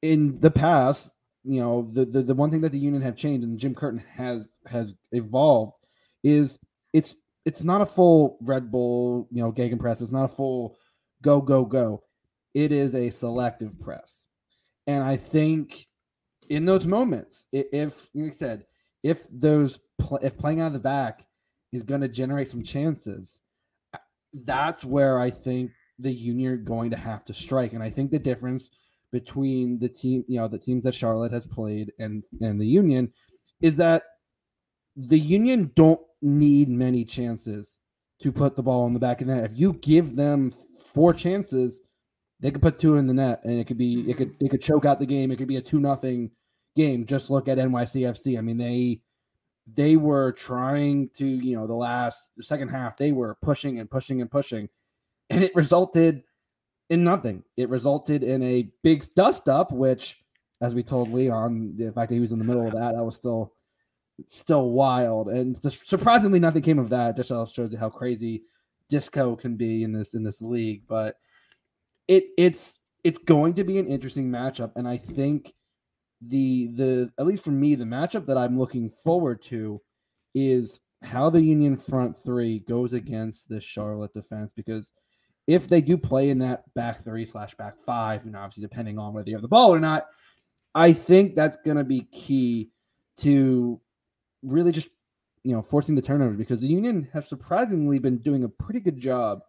[0.02, 1.12] in the past,
[1.44, 4.02] you know, the, the the one thing that the union have changed and Jim Curtin
[4.14, 5.74] has has evolved
[6.22, 6.58] is
[6.92, 10.00] it's it's not a full Red Bull, you know, Gegenpress.
[10.00, 10.76] It's not a full
[11.22, 12.02] go go go.
[12.54, 14.26] It is a selective press,
[14.86, 15.86] and I think
[16.48, 18.64] in those moments, if like I said,
[19.02, 19.78] if those
[20.20, 21.26] if playing out of the back
[21.72, 23.40] is going to generate some chances,
[24.44, 27.72] that's where I think the union are going to have to strike.
[27.72, 28.70] And I think the difference
[29.12, 33.12] between the team, you know, the teams that Charlotte has played and and the union
[33.60, 34.02] is that
[34.96, 37.78] the union don't need many chances
[38.20, 39.44] to put the ball in the back of the net.
[39.44, 40.52] If you give them
[40.94, 41.80] four chances,
[42.42, 44.44] they could put two in the net and it could be it could mm-hmm.
[44.44, 45.30] they could choke out the game.
[45.30, 46.30] It could be a two nothing
[46.76, 47.06] game.
[47.06, 48.36] Just look at NYCFC.
[48.36, 49.00] I mean, they
[49.72, 53.88] they were trying to, you know, the last the second half, they were pushing and
[53.88, 54.68] pushing and pushing,
[55.30, 56.24] and it resulted
[56.90, 57.44] in nothing.
[57.56, 60.18] It resulted in a big dust up, which,
[60.60, 63.04] as we told Leon, the fact that he was in the middle of that, that
[63.04, 63.52] was still
[64.26, 65.28] still wild.
[65.28, 67.16] And just surprisingly, nothing came of that.
[67.16, 68.42] Just shows you how crazy
[68.88, 70.82] disco can be in this in this league.
[70.88, 71.16] But
[72.12, 75.52] it it's it's going to be an interesting matchup, and I think
[76.20, 79.80] the the at least for me the matchup that I'm looking forward to
[80.34, 84.92] is how the Union front three goes against the Charlotte defense because
[85.48, 89.12] if they do play in that back three slash back five, and obviously depending on
[89.12, 90.06] whether you have the ball or not,
[90.74, 92.70] I think that's going to be key
[93.18, 93.80] to
[94.42, 94.88] really just
[95.44, 99.00] you know forcing the turnovers because the Union have surprisingly been doing a pretty good
[99.00, 99.40] job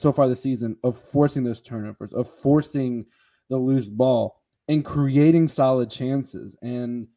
[0.00, 3.06] so far this season of forcing those turnovers, of forcing
[3.48, 6.56] the loose ball and creating solid chances.
[6.62, 7.08] And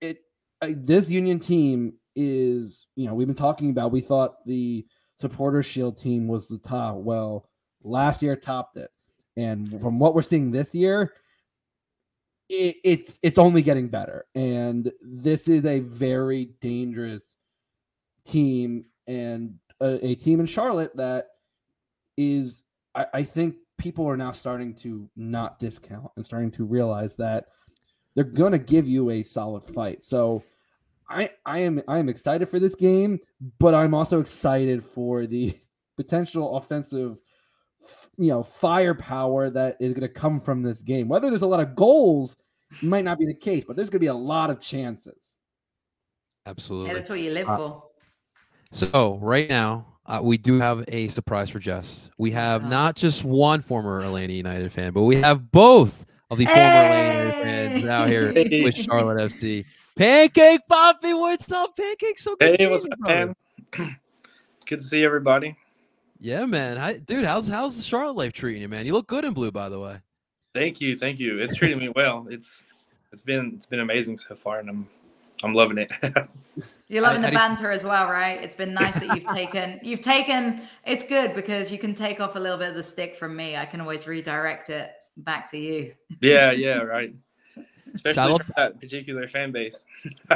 [0.00, 0.22] it
[0.62, 3.92] I, this Union team is, you know, we've been talking about.
[3.92, 4.86] We thought the
[5.20, 6.96] supporter shield team was the top.
[6.96, 7.48] Well,
[7.82, 8.90] last year topped it,
[9.36, 11.12] and from what we're seeing this year,
[12.48, 14.26] it, it's it's only getting better.
[14.34, 17.36] And this is a very dangerous
[18.24, 21.28] team and a, a team in Charlotte that
[22.20, 22.62] is,
[22.94, 27.46] I, I think people are now starting to not discount and starting to realize that
[28.14, 30.02] they're going to give you a solid fight.
[30.02, 30.42] So
[31.08, 33.18] I I am I am excited for this game,
[33.58, 35.58] but I'm also excited for the
[35.96, 37.18] potential offensive
[38.18, 41.08] you know firepower that is going to come from this game.
[41.08, 42.36] Whether there's a lot of goals
[42.82, 45.38] might not be the case, but there's going to be a lot of chances.
[46.46, 46.88] Absolutely.
[46.88, 47.82] Yeah, that's what you live Uh, for.
[48.72, 52.10] So right now, uh, we do have a surprise for Jess.
[52.18, 52.68] We have Oh.
[52.68, 57.14] not just one former Atlanta United fan, but we have both of the former Atlanta
[57.22, 58.64] United fans out here Hey.
[58.64, 59.64] with Charlotte FC.
[59.96, 62.18] Pancake Poppy, what's up, Pancake?
[62.18, 63.34] So good Hey, seeing what's you, up, man?
[64.66, 65.56] Good to see everybody.
[66.20, 66.76] Yeah, man.
[66.76, 68.86] Hi, dude, how's how's the Charlotte life treating you, man?
[68.86, 69.96] You look good in blue, by the way.
[70.54, 71.38] Thank you, thank you.
[71.38, 72.26] It's treating me well.
[72.30, 72.62] It's
[73.12, 74.88] it's been it's been amazing so far, and I'm
[75.42, 75.90] I'm loving it.
[76.90, 78.42] You're loving how the you- banter as well, right?
[78.42, 82.34] It's been nice that you've taken you've taken it's good because you can take off
[82.34, 83.56] a little bit of the stick from me.
[83.56, 85.94] I can always redirect it back to you.
[86.20, 87.14] yeah, yeah, right.
[87.94, 89.86] Especially love- for that particular fan base.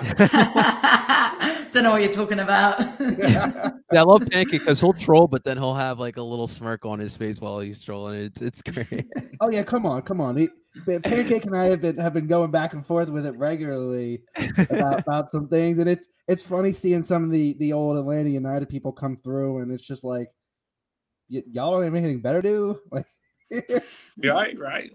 [1.73, 2.81] Don't know what you're talking about.
[3.93, 6.85] Yeah, I love Pancake because he'll troll, but then he'll have like a little smirk
[6.85, 8.23] on his face while he's trolling.
[8.23, 9.07] It's it's great.
[9.41, 10.37] Oh yeah, come on, come on.
[10.37, 10.49] He,
[10.87, 14.23] Pancake and I have been have been going back and forth with it regularly
[14.59, 18.31] about, about some things, and it's it's funny seeing some of the the old Atlanta
[18.31, 20.29] United people come through, and it's just like,
[21.31, 22.81] y- y'all don't have anything better to do.
[22.91, 23.07] Like,
[24.25, 24.91] right, right.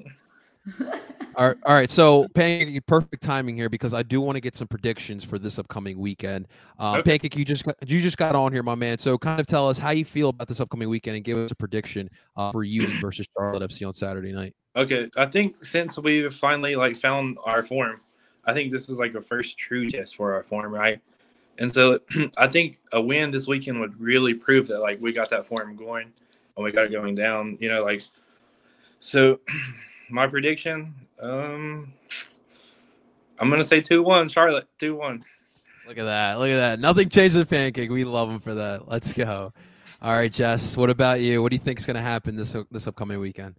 [1.35, 1.89] All right, all right.
[1.89, 5.57] So, Pancake, perfect timing here because I do want to get some predictions for this
[5.57, 6.47] upcoming weekend.
[6.77, 7.11] Um, Okay.
[7.11, 8.97] Pancake, you just got- you just got on here, my man.
[8.97, 11.51] So, kind of tell us how you feel about this upcoming weekend and give us
[11.51, 14.53] a prediction uh, for you versus Charlotte FC on Saturday night.
[14.75, 18.01] Okay, I think since we've finally like found our form,
[18.45, 20.99] I think this is like a first true test for our form, right?
[21.57, 21.99] And so
[22.37, 25.75] I think a win this weekend would really prove that like we got that form
[25.75, 26.11] going
[26.57, 28.01] and we got it going down, you know, like
[28.99, 29.39] so
[30.09, 31.93] my prediction, um
[33.39, 35.23] I'm gonna say two one, Charlotte, two one.
[35.87, 36.39] Look at that!
[36.39, 36.79] Look at that!
[36.79, 37.89] Nothing changed with Pancake.
[37.89, 38.87] We love him for that.
[38.87, 39.51] Let's go.
[40.01, 40.77] All right, Jess.
[40.77, 41.41] What about you?
[41.41, 43.55] What do you think is going to happen this this upcoming weekend?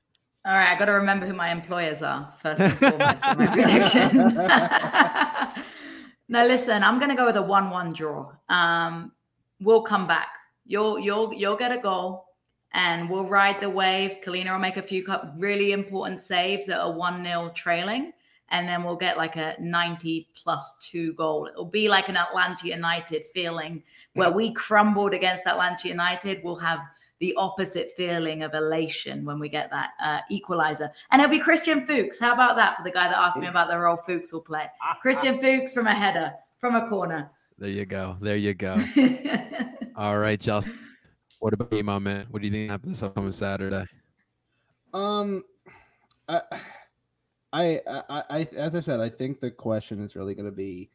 [0.47, 3.47] All right, I got to remember who my employers are first and foremost in my
[3.53, 4.17] prediction.
[6.29, 8.33] no, listen, I'm going to go with a one-one draw.
[8.49, 9.13] Um,
[9.61, 10.29] we'll come back.
[10.65, 12.25] You'll you'll you'll get a goal,
[12.73, 14.17] and we'll ride the wave.
[14.23, 15.05] Kahlina will make a few
[15.37, 18.13] really important saves that are one 0 trailing,
[18.51, 21.49] and then we'll get like a 90 plus two goal.
[21.51, 23.83] It'll be like an Atlanta United feeling
[24.15, 26.43] where we crumbled against Atlanta United.
[26.43, 26.81] We'll have
[27.21, 30.91] the opposite feeling of elation when we get that uh, equalizer.
[31.11, 32.19] And it'll be Christian Fuchs.
[32.19, 34.67] How about that for the guy that asked me about the role Fuchs will play?
[35.03, 37.31] Christian Fuchs from a header, from a corner.
[37.59, 38.17] There you go.
[38.23, 38.83] There you go.
[39.97, 40.79] All right, Justin.
[41.41, 42.27] What about you, my man?
[42.31, 43.87] What do you think happens this upcoming Saturday?
[44.93, 45.43] Um,
[46.29, 46.43] I,
[47.51, 50.91] I, I, I, as I said, I think the question is really going to be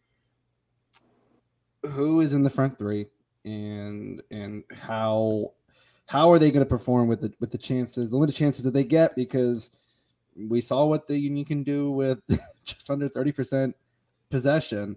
[1.82, 3.08] who is in the front three,
[3.44, 5.54] and and how
[6.06, 8.74] how are they going to perform with the with the chances, the limited chances that
[8.76, 9.72] they get, because
[10.38, 12.20] we saw what the Union can do with
[12.66, 13.76] just under thirty percent
[14.30, 14.96] possession,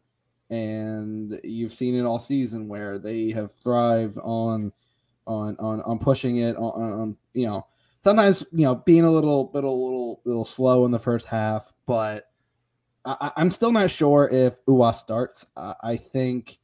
[0.51, 4.72] and you've seen it all season where they have thrived on
[5.29, 7.66] on on on pushing it on, on you know
[8.03, 11.72] sometimes you know being a little bit a little little slow in the first half,
[11.87, 12.24] but
[13.05, 15.47] I, am still not sure if Uhre starts.
[15.57, 16.59] Uh, I think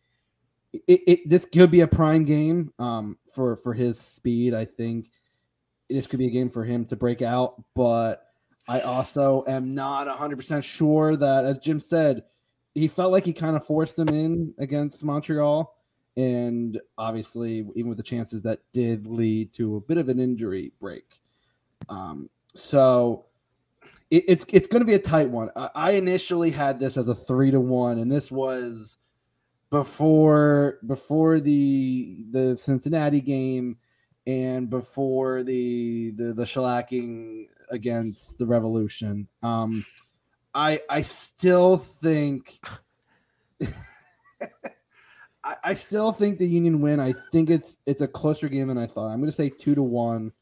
[0.72, 4.54] it, it, this could be a prime game um, for for his speed.
[4.54, 5.10] I think
[5.88, 8.26] this could be a game for him to break out, but
[8.66, 12.24] I also am not 100% sure that, as Jim said,
[12.74, 15.73] he felt like he kind of forced them in against Montreal.
[16.16, 20.72] And obviously, even with the chances that did lead to a bit of an injury
[20.80, 21.20] break.
[21.88, 23.26] Um, so
[24.10, 25.50] it, it's it's going to be a tight one.
[25.56, 28.98] I, I initially had this as a three to one, and this was
[29.70, 33.76] before before the the Cincinnati game
[34.26, 39.26] and before the the, the shellacking against the Revolution.
[39.42, 39.84] Um,
[40.54, 42.60] I I still think
[45.44, 46.98] I, I still think the Union win.
[46.98, 49.10] I think it's it's a closer game than I thought.
[49.10, 50.32] I'm going to say two to one.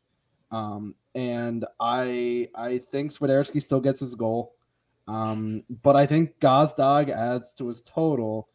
[0.51, 4.55] Um, and I I think Swiderski still gets his goal.
[5.09, 8.49] Um, but I think Gazdag adds to his total.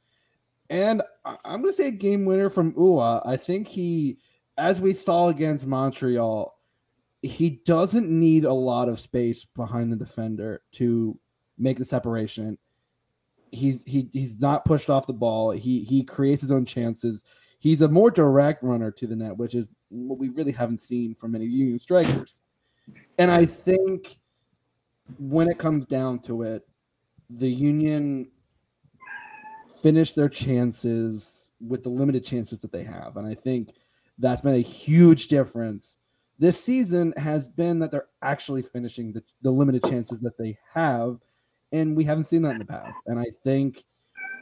[0.70, 3.22] And I'm going to say a game winner from Uhre.
[3.26, 4.18] I think he,
[4.58, 6.58] as we saw against Montreal,
[7.22, 11.18] he doesn't need a lot of space behind the defender to
[11.58, 12.58] make the separation.
[13.52, 15.52] He's he he's not pushed off the ball.
[15.52, 17.24] He he creates his own chances.
[17.60, 21.16] He's a more direct runner to the net, which is what we really haven't seen
[21.16, 22.42] from many Union strikers.
[23.18, 24.20] And I think
[25.18, 26.68] when it comes down to it,
[27.30, 28.30] the Union
[29.82, 33.18] finish their chances with the limited chances that they have.
[33.18, 33.72] And I think
[34.18, 35.98] that's been a huge difference.
[36.40, 41.18] This season has been that they're actually finishing the, the limited chances that they have.
[41.72, 42.96] And we haven't seen that in the past.
[43.08, 43.84] And I think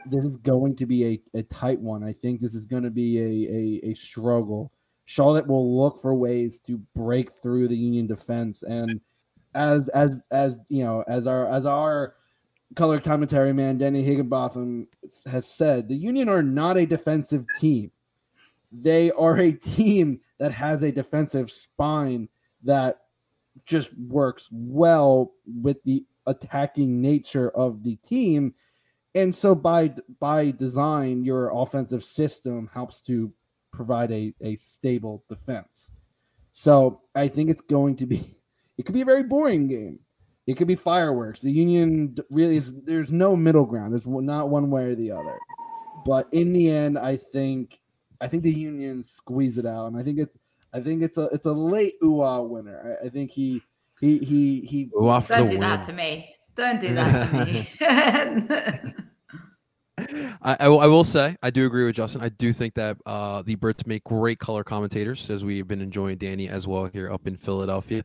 [0.06, 2.04] this is going to be a, a tight one.
[2.04, 4.72] I think this is going to be a, a, a struggle.
[5.04, 8.62] Charlotte will look for ways to break through the Union defense.
[8.62, 9.00] And
[9.54, 12.14] as as as you know, as our as our
[12.74, 14.88] color commentary man Danny Higginbotham
[15.26, 17.90] has said, the Union are not a defensive team.
[18.72, 22.28] They are a team that has a defensive spine
[22.64, 23.02] that
[23.64, 28.54] just works well with the attacking nature of the team.
[29.14, 33.32] And so by by design, your offensive system helps to
[33.72, 35.90] provide a, a stable defense.
[36.52, 38.36] So I think it's going to be
[38.78, 40.00] it could be a very boring game.
[40.46, 41.40] It could be fireworks.
[41.40, 42.72] The Union really is.
[42.84, 43.92] There's no middle ground.
[43.92, 45.36] There's not one way or the other.
[46.04, 47.80] But in the end, I think
[48.20, 50.38] I think the Union squeeze it out, and I think it's
[50.72, 52.98] I think it's a it's a late Uhre winner.
[53.02, 53.60] I, I think he
[54.00, 54.90] he he he.
[54.92, 55.60] Don't do win.
[55.60, 56.34] that to me.
[56.54, 58.94] Don't do that to me.
[60.42, 62.20] I, I, will say I do agree with Justin.
[62.20, 66.18] I do think that uh, the Brits make great color commentators, as we've been enjoying
[66.18, 68.02] Danny as well here up in Philadelphia.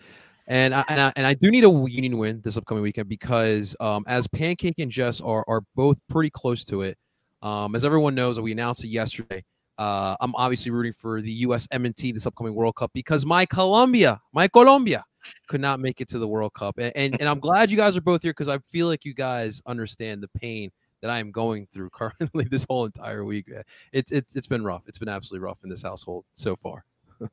[0.48, 3.76] And I, and I, and I do need a Union win this upcoming weekend because
[3.80, 6.98] um, as Pancake and Jess are are both pretty close to it.
[7.42, 9.44] Um, as everyone knows, that we announced it yesterday.
[9.78, 11.68] Uh, I'm obviously rooting for the U.S.
[11.68, 15.04] MNT this upcoming World Cup because my Colombia, my Colombia,
[15.48, 17.98] could not make it to the World Cup, and and, and I'm glad you guys
[17.98, 21.32] are both here because I feel like you guys understand the pain that I am
[21.32, 23.48] going through currently this whole entire week.
[23.54, 23.64] Eh.
[23.92, 24.84] It's it's it's been rough.
[24.88, 26.86] It's been absolutely rough in this household so far.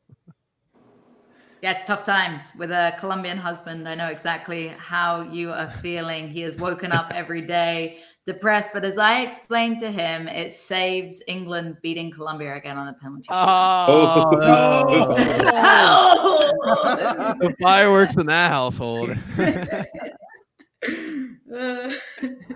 [1.61, 3.88] Yeah, it's tough times with a Colombian husband.
[3.88, 6.28] I know exactly how you are feeling.
[6.28, 11.22] He has woken up every day depressed, but as I explained to him, it saves
[11.26, 13.26] England beating Colombia again on a penalty.
[13.30, 14.88] Oh, no.
[17.40, 19.16] the fireworks in that household.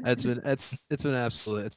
[0.02, 1.70] that's been that's it's been absolutely absolutely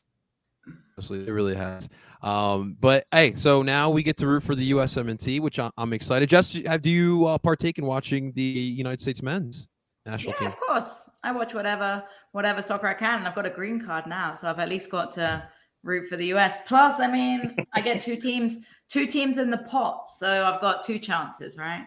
[0.97, 1.89] it really has.
[2.21, 6.29] Um, but hey, so now we get to root for the USMNT, which I'm excited.
[6.29, 9.67] Just have do you uh, partake in watching the United States men's
[10.05, 10.47] national yeah, team?
[10.47, 14.35] Of course, I watch whatever whatever soccer I can, I've got a green card now,
[14.35, 15.47] so I've at least got to
[15.83, 16.55] root for the US.
[16.65, 20.83] Plus, I mean, I get two teams, two teams in the pot, so I've got
[20.83, 21.85] two chances, right?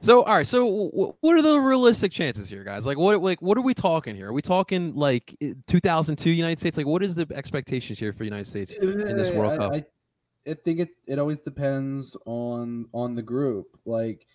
[0.00, 0.46] So, all right.
[0.46, 2.86] So, w- what are the realistic chances here, guys?
[2.86, 4.28] Like, what, like, what are we talking here?
[4.28, 5.36] Are we talking like
[5.66, 6.76] 2002 United States?
[6.76, 9.72] Like, what is the expectations here for United States in this uh, World I, Cup?
[9.72, 9.84] I,
[10.50, 13.66] I think it, it always depends on on the group.
[13.84, 14.26] Like,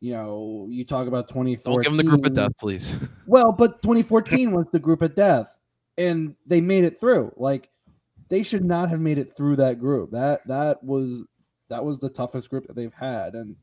[0.00, 1.72] you know, you talk about 2014.
[1.72, 2.94] Don't give them the group of death, please.
[3.26, 5.48] Well, but 2014 was the group of death,
[5.96, 7.32] and they made it through.
[7.36, 7.70] Like,
[8.28, 10.10] they should not have made it through that group.
[10.10, 11.22] That that was
[11.68, 13.56] that was the toughest group that they've had, and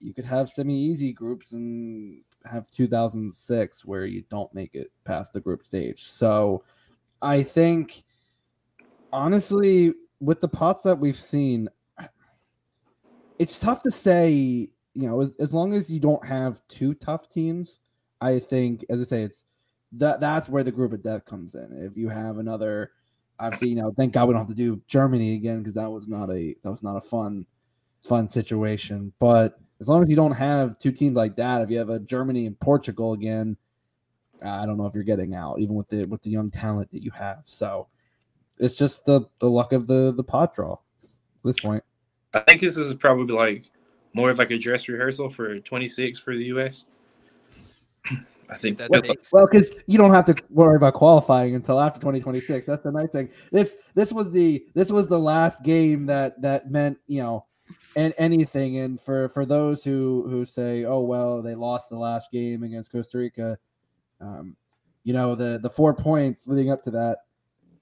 [0.00, 5.40] you could have semi-easy groups and have 2006 where you don't make it past the
[5.40, 6.04] group stage.
[6.04, 6.64] So,
[7.20, 8.04] I think
[9.12, 11.68] honestly, with the pots that we've seen,
[13.38, 14.70] it's tough to say.
[14.94, 17.78] You know, as, as long as you don't have two tough teams,
[18.20, 19.44] I think, as I say, it's
[19.92, 21.86] that that's where the group of death comes in.
[21.88, 22.92] If you have another,
[23.38, 26.08] obviously, you know, thank God we don't have to do Germany again because that was
[26.08, 27.46] not a that was not a fun
[28.02, 29.12] fun situation.
[29.18, 31.98] But as long as you don't have two teams like that, if you have a
[32.00, 33.56] Germany and Portugal again,
[34.42, 37.02] I don't know if you're getting out, even with the with the young talent that
[37.02, 37.42] you have.
[37.44, 37.88] So
[38.58, 41.08] it's just the the luck of the the pot draw at
[41.44, 41.82] this point.
[42.34, 43.70] I think this is probably like
[44.14, 46.86] more of like a dress rehearsal for 26 for the US.
[48.50, 51.78] I think that, Well, that- Well, because you don't have to worry about qualifying until
[51.78, 52.66] after 2026.
[52.66, 53.28] That's the nice thing.
[53.52, 57.44] This this was the this was the last game that that meant you know
[57.96, 58.78] and anything.
[58.78, 62.92] And for for those who who say, oh well, they lost the last game against
[62.92, 63.58] Costa Rica,
[64.20, 64.56] um,
[65.04, 67.18] you know the the four points leading up to that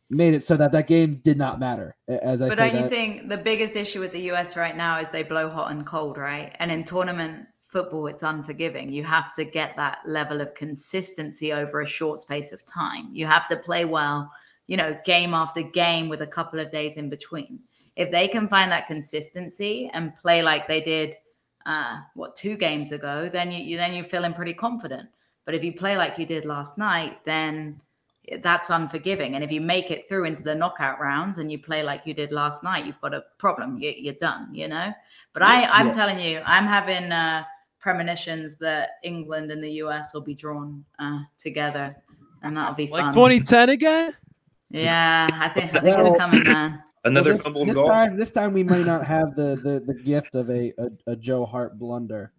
[0.08, 1.96] made it so that that game did not matter.
[2.08, 5.08] As I But don't you think the biggest issue with the US right now is
[5.08, 6.54] they blow hot and cold, right?
[6.58, 8.92] And in tournament football, it's unforgiving.
[8.92, 13.08] You have to get that level of consistency over a short space of time.
[13.12, 14.30] You have to play well,
[14.66, 17.60] you know, game after game with a couple of days in between.
[17.96, 21.16] If they can find that consistency and play like they did,
[21.64, 25.08] uh, what two games ago, then you, you then you're feeling pretty confident.
[25.46, 27.80] But if you play like you did last night, then
[28.42, 29.34] that's unforgiving.
[29.34, 32.12] And if you make it through into the knockout rounds and you play like you
[32.14, 33.78] did last night, you've got a problem.
[33.78, 34.92] You, you're done, you know.
[35.32, 35.92] But I, I'm Yeah.
[35.92, 37.44] telling you, I'm having uh,
[37.80, 41.94] premonitions that England and the US will be drawn uh, together,
[42.42, 43.14] and that'll be like fun.
[43.14, 44.14] 2010 again?
[44.70, 46.82] Yeah, I think I think Well- it's coming, man.
[47.06, 47.86] Another Well, this, fumbled this goal.
[47.86, 51.16] time this time we might not have the the, the gift of a, a, a
[51.16, 52.32] Joe Hart blunder.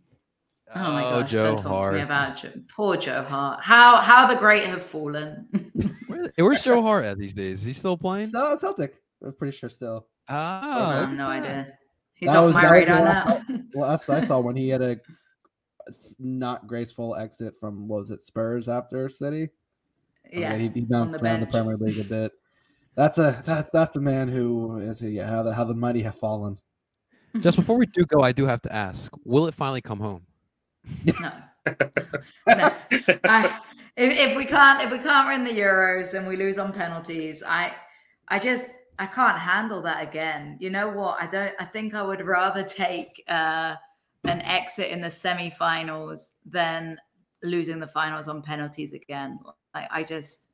[0.76, 1.32] Oh my gosh!
[1.32, 2.10] Joe don't talk to me Hart.
[2.10, 3.64] about Joe, poor Joe Hart.
[3.64, 5.48] How how the great have fallen.
[6.08, 7.60] Where, where's Joe Hart at these days?
[7.62, 8.28] Is he still playing?
[8.30, 10.08] So Celtic, I'm pretty sure still.
[10.28, 11.50] I Ah, have look no at that.
[11.56, 11.74] idea.
[12.16, 13.26] He's That off was- my radar now.
[13.26, 13.46] last-
[13.76, 15.00] Well, that's I saw when he had a
[16.20, 19.50] not graceful exit from what was it Spurs after City.
[20.26, 21.46] I mean, yes, he, he on bounced the around the.
[21.48, 22.32] Premier League a bit.
[22.98, 26.02] That's a that's that's a man who is a, yeah, how the how the mighty
[26.02, 26.58] have fallen.
[27.42, 30.26] Just before we do go, I do have to ask: Will it finally come home?
[31.06, 31.32] No.
[32.48, 32.72] no.
[33.26, 33.60] I,
[33.98, 37.44] if, if we can't if we can't win the Euros and we lose on penalties,
[37.46, 37.74] I
[38.30, 40.58] I just I can't handle that again.
[40.60, 41.22] You know what?
[41.22, 43.76] I don't I think I would rather take uh
[44.24, 46.98] an exit in the semi-finals than
[47.44, 49.38] losing the finals on penalties again.
[49.76, 50.47] Like I just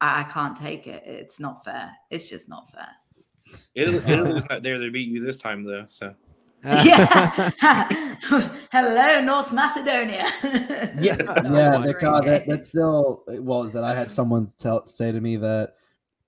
[0.00, 1.02] I, I can't take it.
[1.06, 1.90] It's not fair.
[2.10, 2.88] It's just not fair.
[3.74, 5.86] Italy, Italy's not there to beat you this time, though.
[5.88, 6.14] So
[6.64, 7.50] yeah.
[8.72, 10.28] Hello, North Macedonia.
[11.00, 11.16] Yeah.
[11.28, 13.82] Oh yeah, my that, God, that, that's still what was it?
[13.82, 15.74] I had someone tell say to me that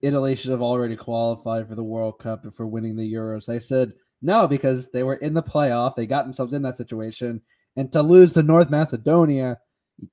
[0.01, 3.49] Italy should have already qualified for the World Cup and for winning the Euros.
[3.49, 5.97] I said no because they were in the playoff.
[5.97, 7.43] They got themselves in that situation,
[7.75, 9.59] and to lose to North Macedonia,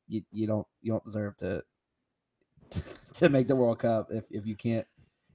[0.07, 1.63] you, you don't you don't deserve to
[3.19, 4.85] to make the World Cup if if you can't.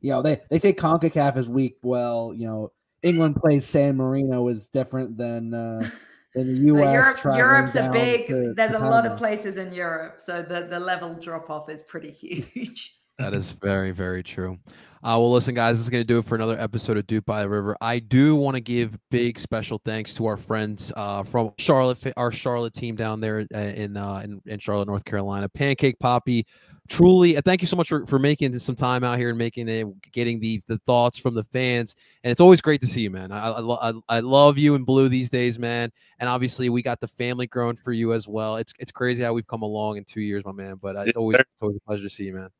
[0.00, 1.76] You know they they say Concacaf is weak.
[1.82, 2.72] Well, you know
[3.02, 5.54] England plays San Marino is different than.
[5.54, 5.88] uh
[6.34, 7.22] than the U.S.
[7.24, 8.26] Europe, Europe's a big.
[8.28, 11.68] to- there's to a lot of places in Europe, so the the level drop off
[11.68, 12.10] is pretty
[12.54, 12.94] huge.
[13.22, 14.58] That is very, very true.
[15.04, 17.24] Uh, well, listen, guys, this is going to do it for another episode of Doop
[17.24, 17.76] by the River.
[17.80, 22.32] I do want to give big special thanks to our friends uh, from Charlotte, our
[22.32, 25.48] Charlotte team down there uh, in, uh, in in Charlotte, North Carolina.
[25.48, 26.44] Pancake Poppy,
[26.88, 29.86] truly, thank you so much for, for making some time out here and making it,
[30.10, 31.94] getting the the thoughts from the fans.
[32.24, 33.30] And it's always great to see you, man.
[33.30, 35.92] I I, lo- I, I love you in blue these days, man.
[36.18, 38.56] And obviously, we got the family growing for you as well.
[38.56, 40.76] It's it's crazy how we've come along in two years, my man.
[40.82, 42.50] But it's always it's always a pleasure to see you, man.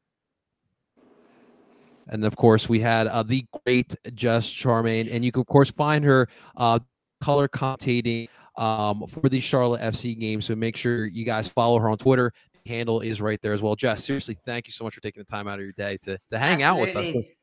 [2.09, 5.71] And of course, we had uh, the great Jess Charman, and you can of course
[5.71, 6.79] find her uh,
[7.21, 10.43] color commentating um, for the Charlotte FC game.
[10.43, 12.33] So make sure you guys follow her on Twitter.
[12.65, 13.75] The handle is right there as well.
[13.77, 16.19] Jess, seriously, thank you so much for taking the time out of your day to,
[16.31, 17.07] to hang out with us.
[17.07, 17.37] Absolutely.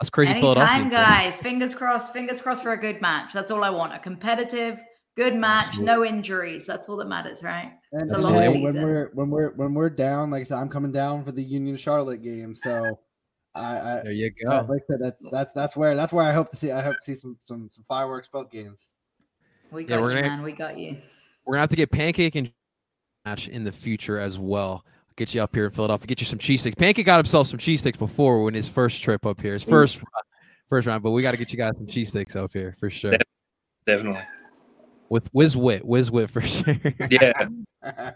[0.00, 0.90] Us crazy Anytime, Philadelphia.
[0.90, 1.36] guys.
[1.36, 2.12] Fingers crossed.
[2.12, 3.32] Fingers crossed for a good match.
[3.34, 3.92] That's all I want.
[3.94, 4.78] A competitive,
[5.16, 5.66] good match.
[5.68, 5.86] Absolutely.
[5.86, 6.66] No injuries.
[6.66, 7.72] That's all that matters, right?
[7.92, 8.62] And It's a and long season.
[8.62, 11.42] when we're when we're when we're down, like I said, I'm coming down for the
[11.42, 12.54] Union Charlotte game.
[12.54, 12.98] So
[13.54, 14.66] I, I There you go.
[14.68, 16.94] like I said, that's that's that's where that's where I hope to see I hope
[16.94, 18.90] to see some some some fireworks both games.
[19.70, 20.42] We Yeah, got we're you, gonna- man.
[20.42, 20.96] We got you.
[21.44, 22.52] We're gonna have to get pancake and
[23.24, 24.84] match in the future as well.
[25.16, 26.06] Get you up here in Philadelphia.
[26.06, 26.76] Get you some cheese sticks.
[26.76, 30.02] Pancake got himself some cheese sticks before when his first trip up here, his first
[30.68, 31.02] first round.
[31.02, 33.14] But we got to get you guys some cheese sticks up here for sure.
[33.86, 34.22] Definitely.
[35.08, 36.76] With Whiz Wit, Whiz Wit for sure.
[37.10, 37.48] Yeah.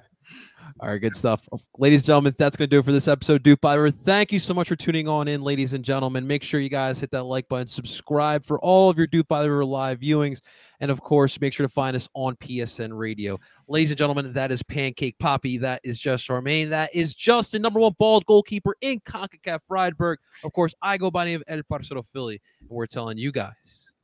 [0.80, 1.48] All right, good stuff.
[1.78, 3.42] Ladies and gentlemen, that's going to do it for this episode.
[3.42, 3.96] Doop by the River.
[3.96, 6.26] Thank you so much for tuning on in, ladies and gentlemen.
[6.26, 9.42] Make sure you guys hit that like button, subscribe for all of your Duke by
[9.42, 10.40] the live viewings,
[10.80, 13.38] and of course, make sure to find us on PSN Radio.
[13.68, 15.58] Ladies and gentlemen, that is Pancake Poppy.
[15.58, 16.70] That is Jess Charman.
[16.70, 20.18] That is Justin, number one bald goalkeeper in CONCACAF Friedberg.
[20.42, 23.32] Of course, I go by the name of El Parcero Philly, and we're telling you
[23.32, 23.52] guys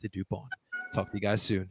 [0.01, 0.49] to dupe on.
[0.95, 1.71] Talk to you guys soon.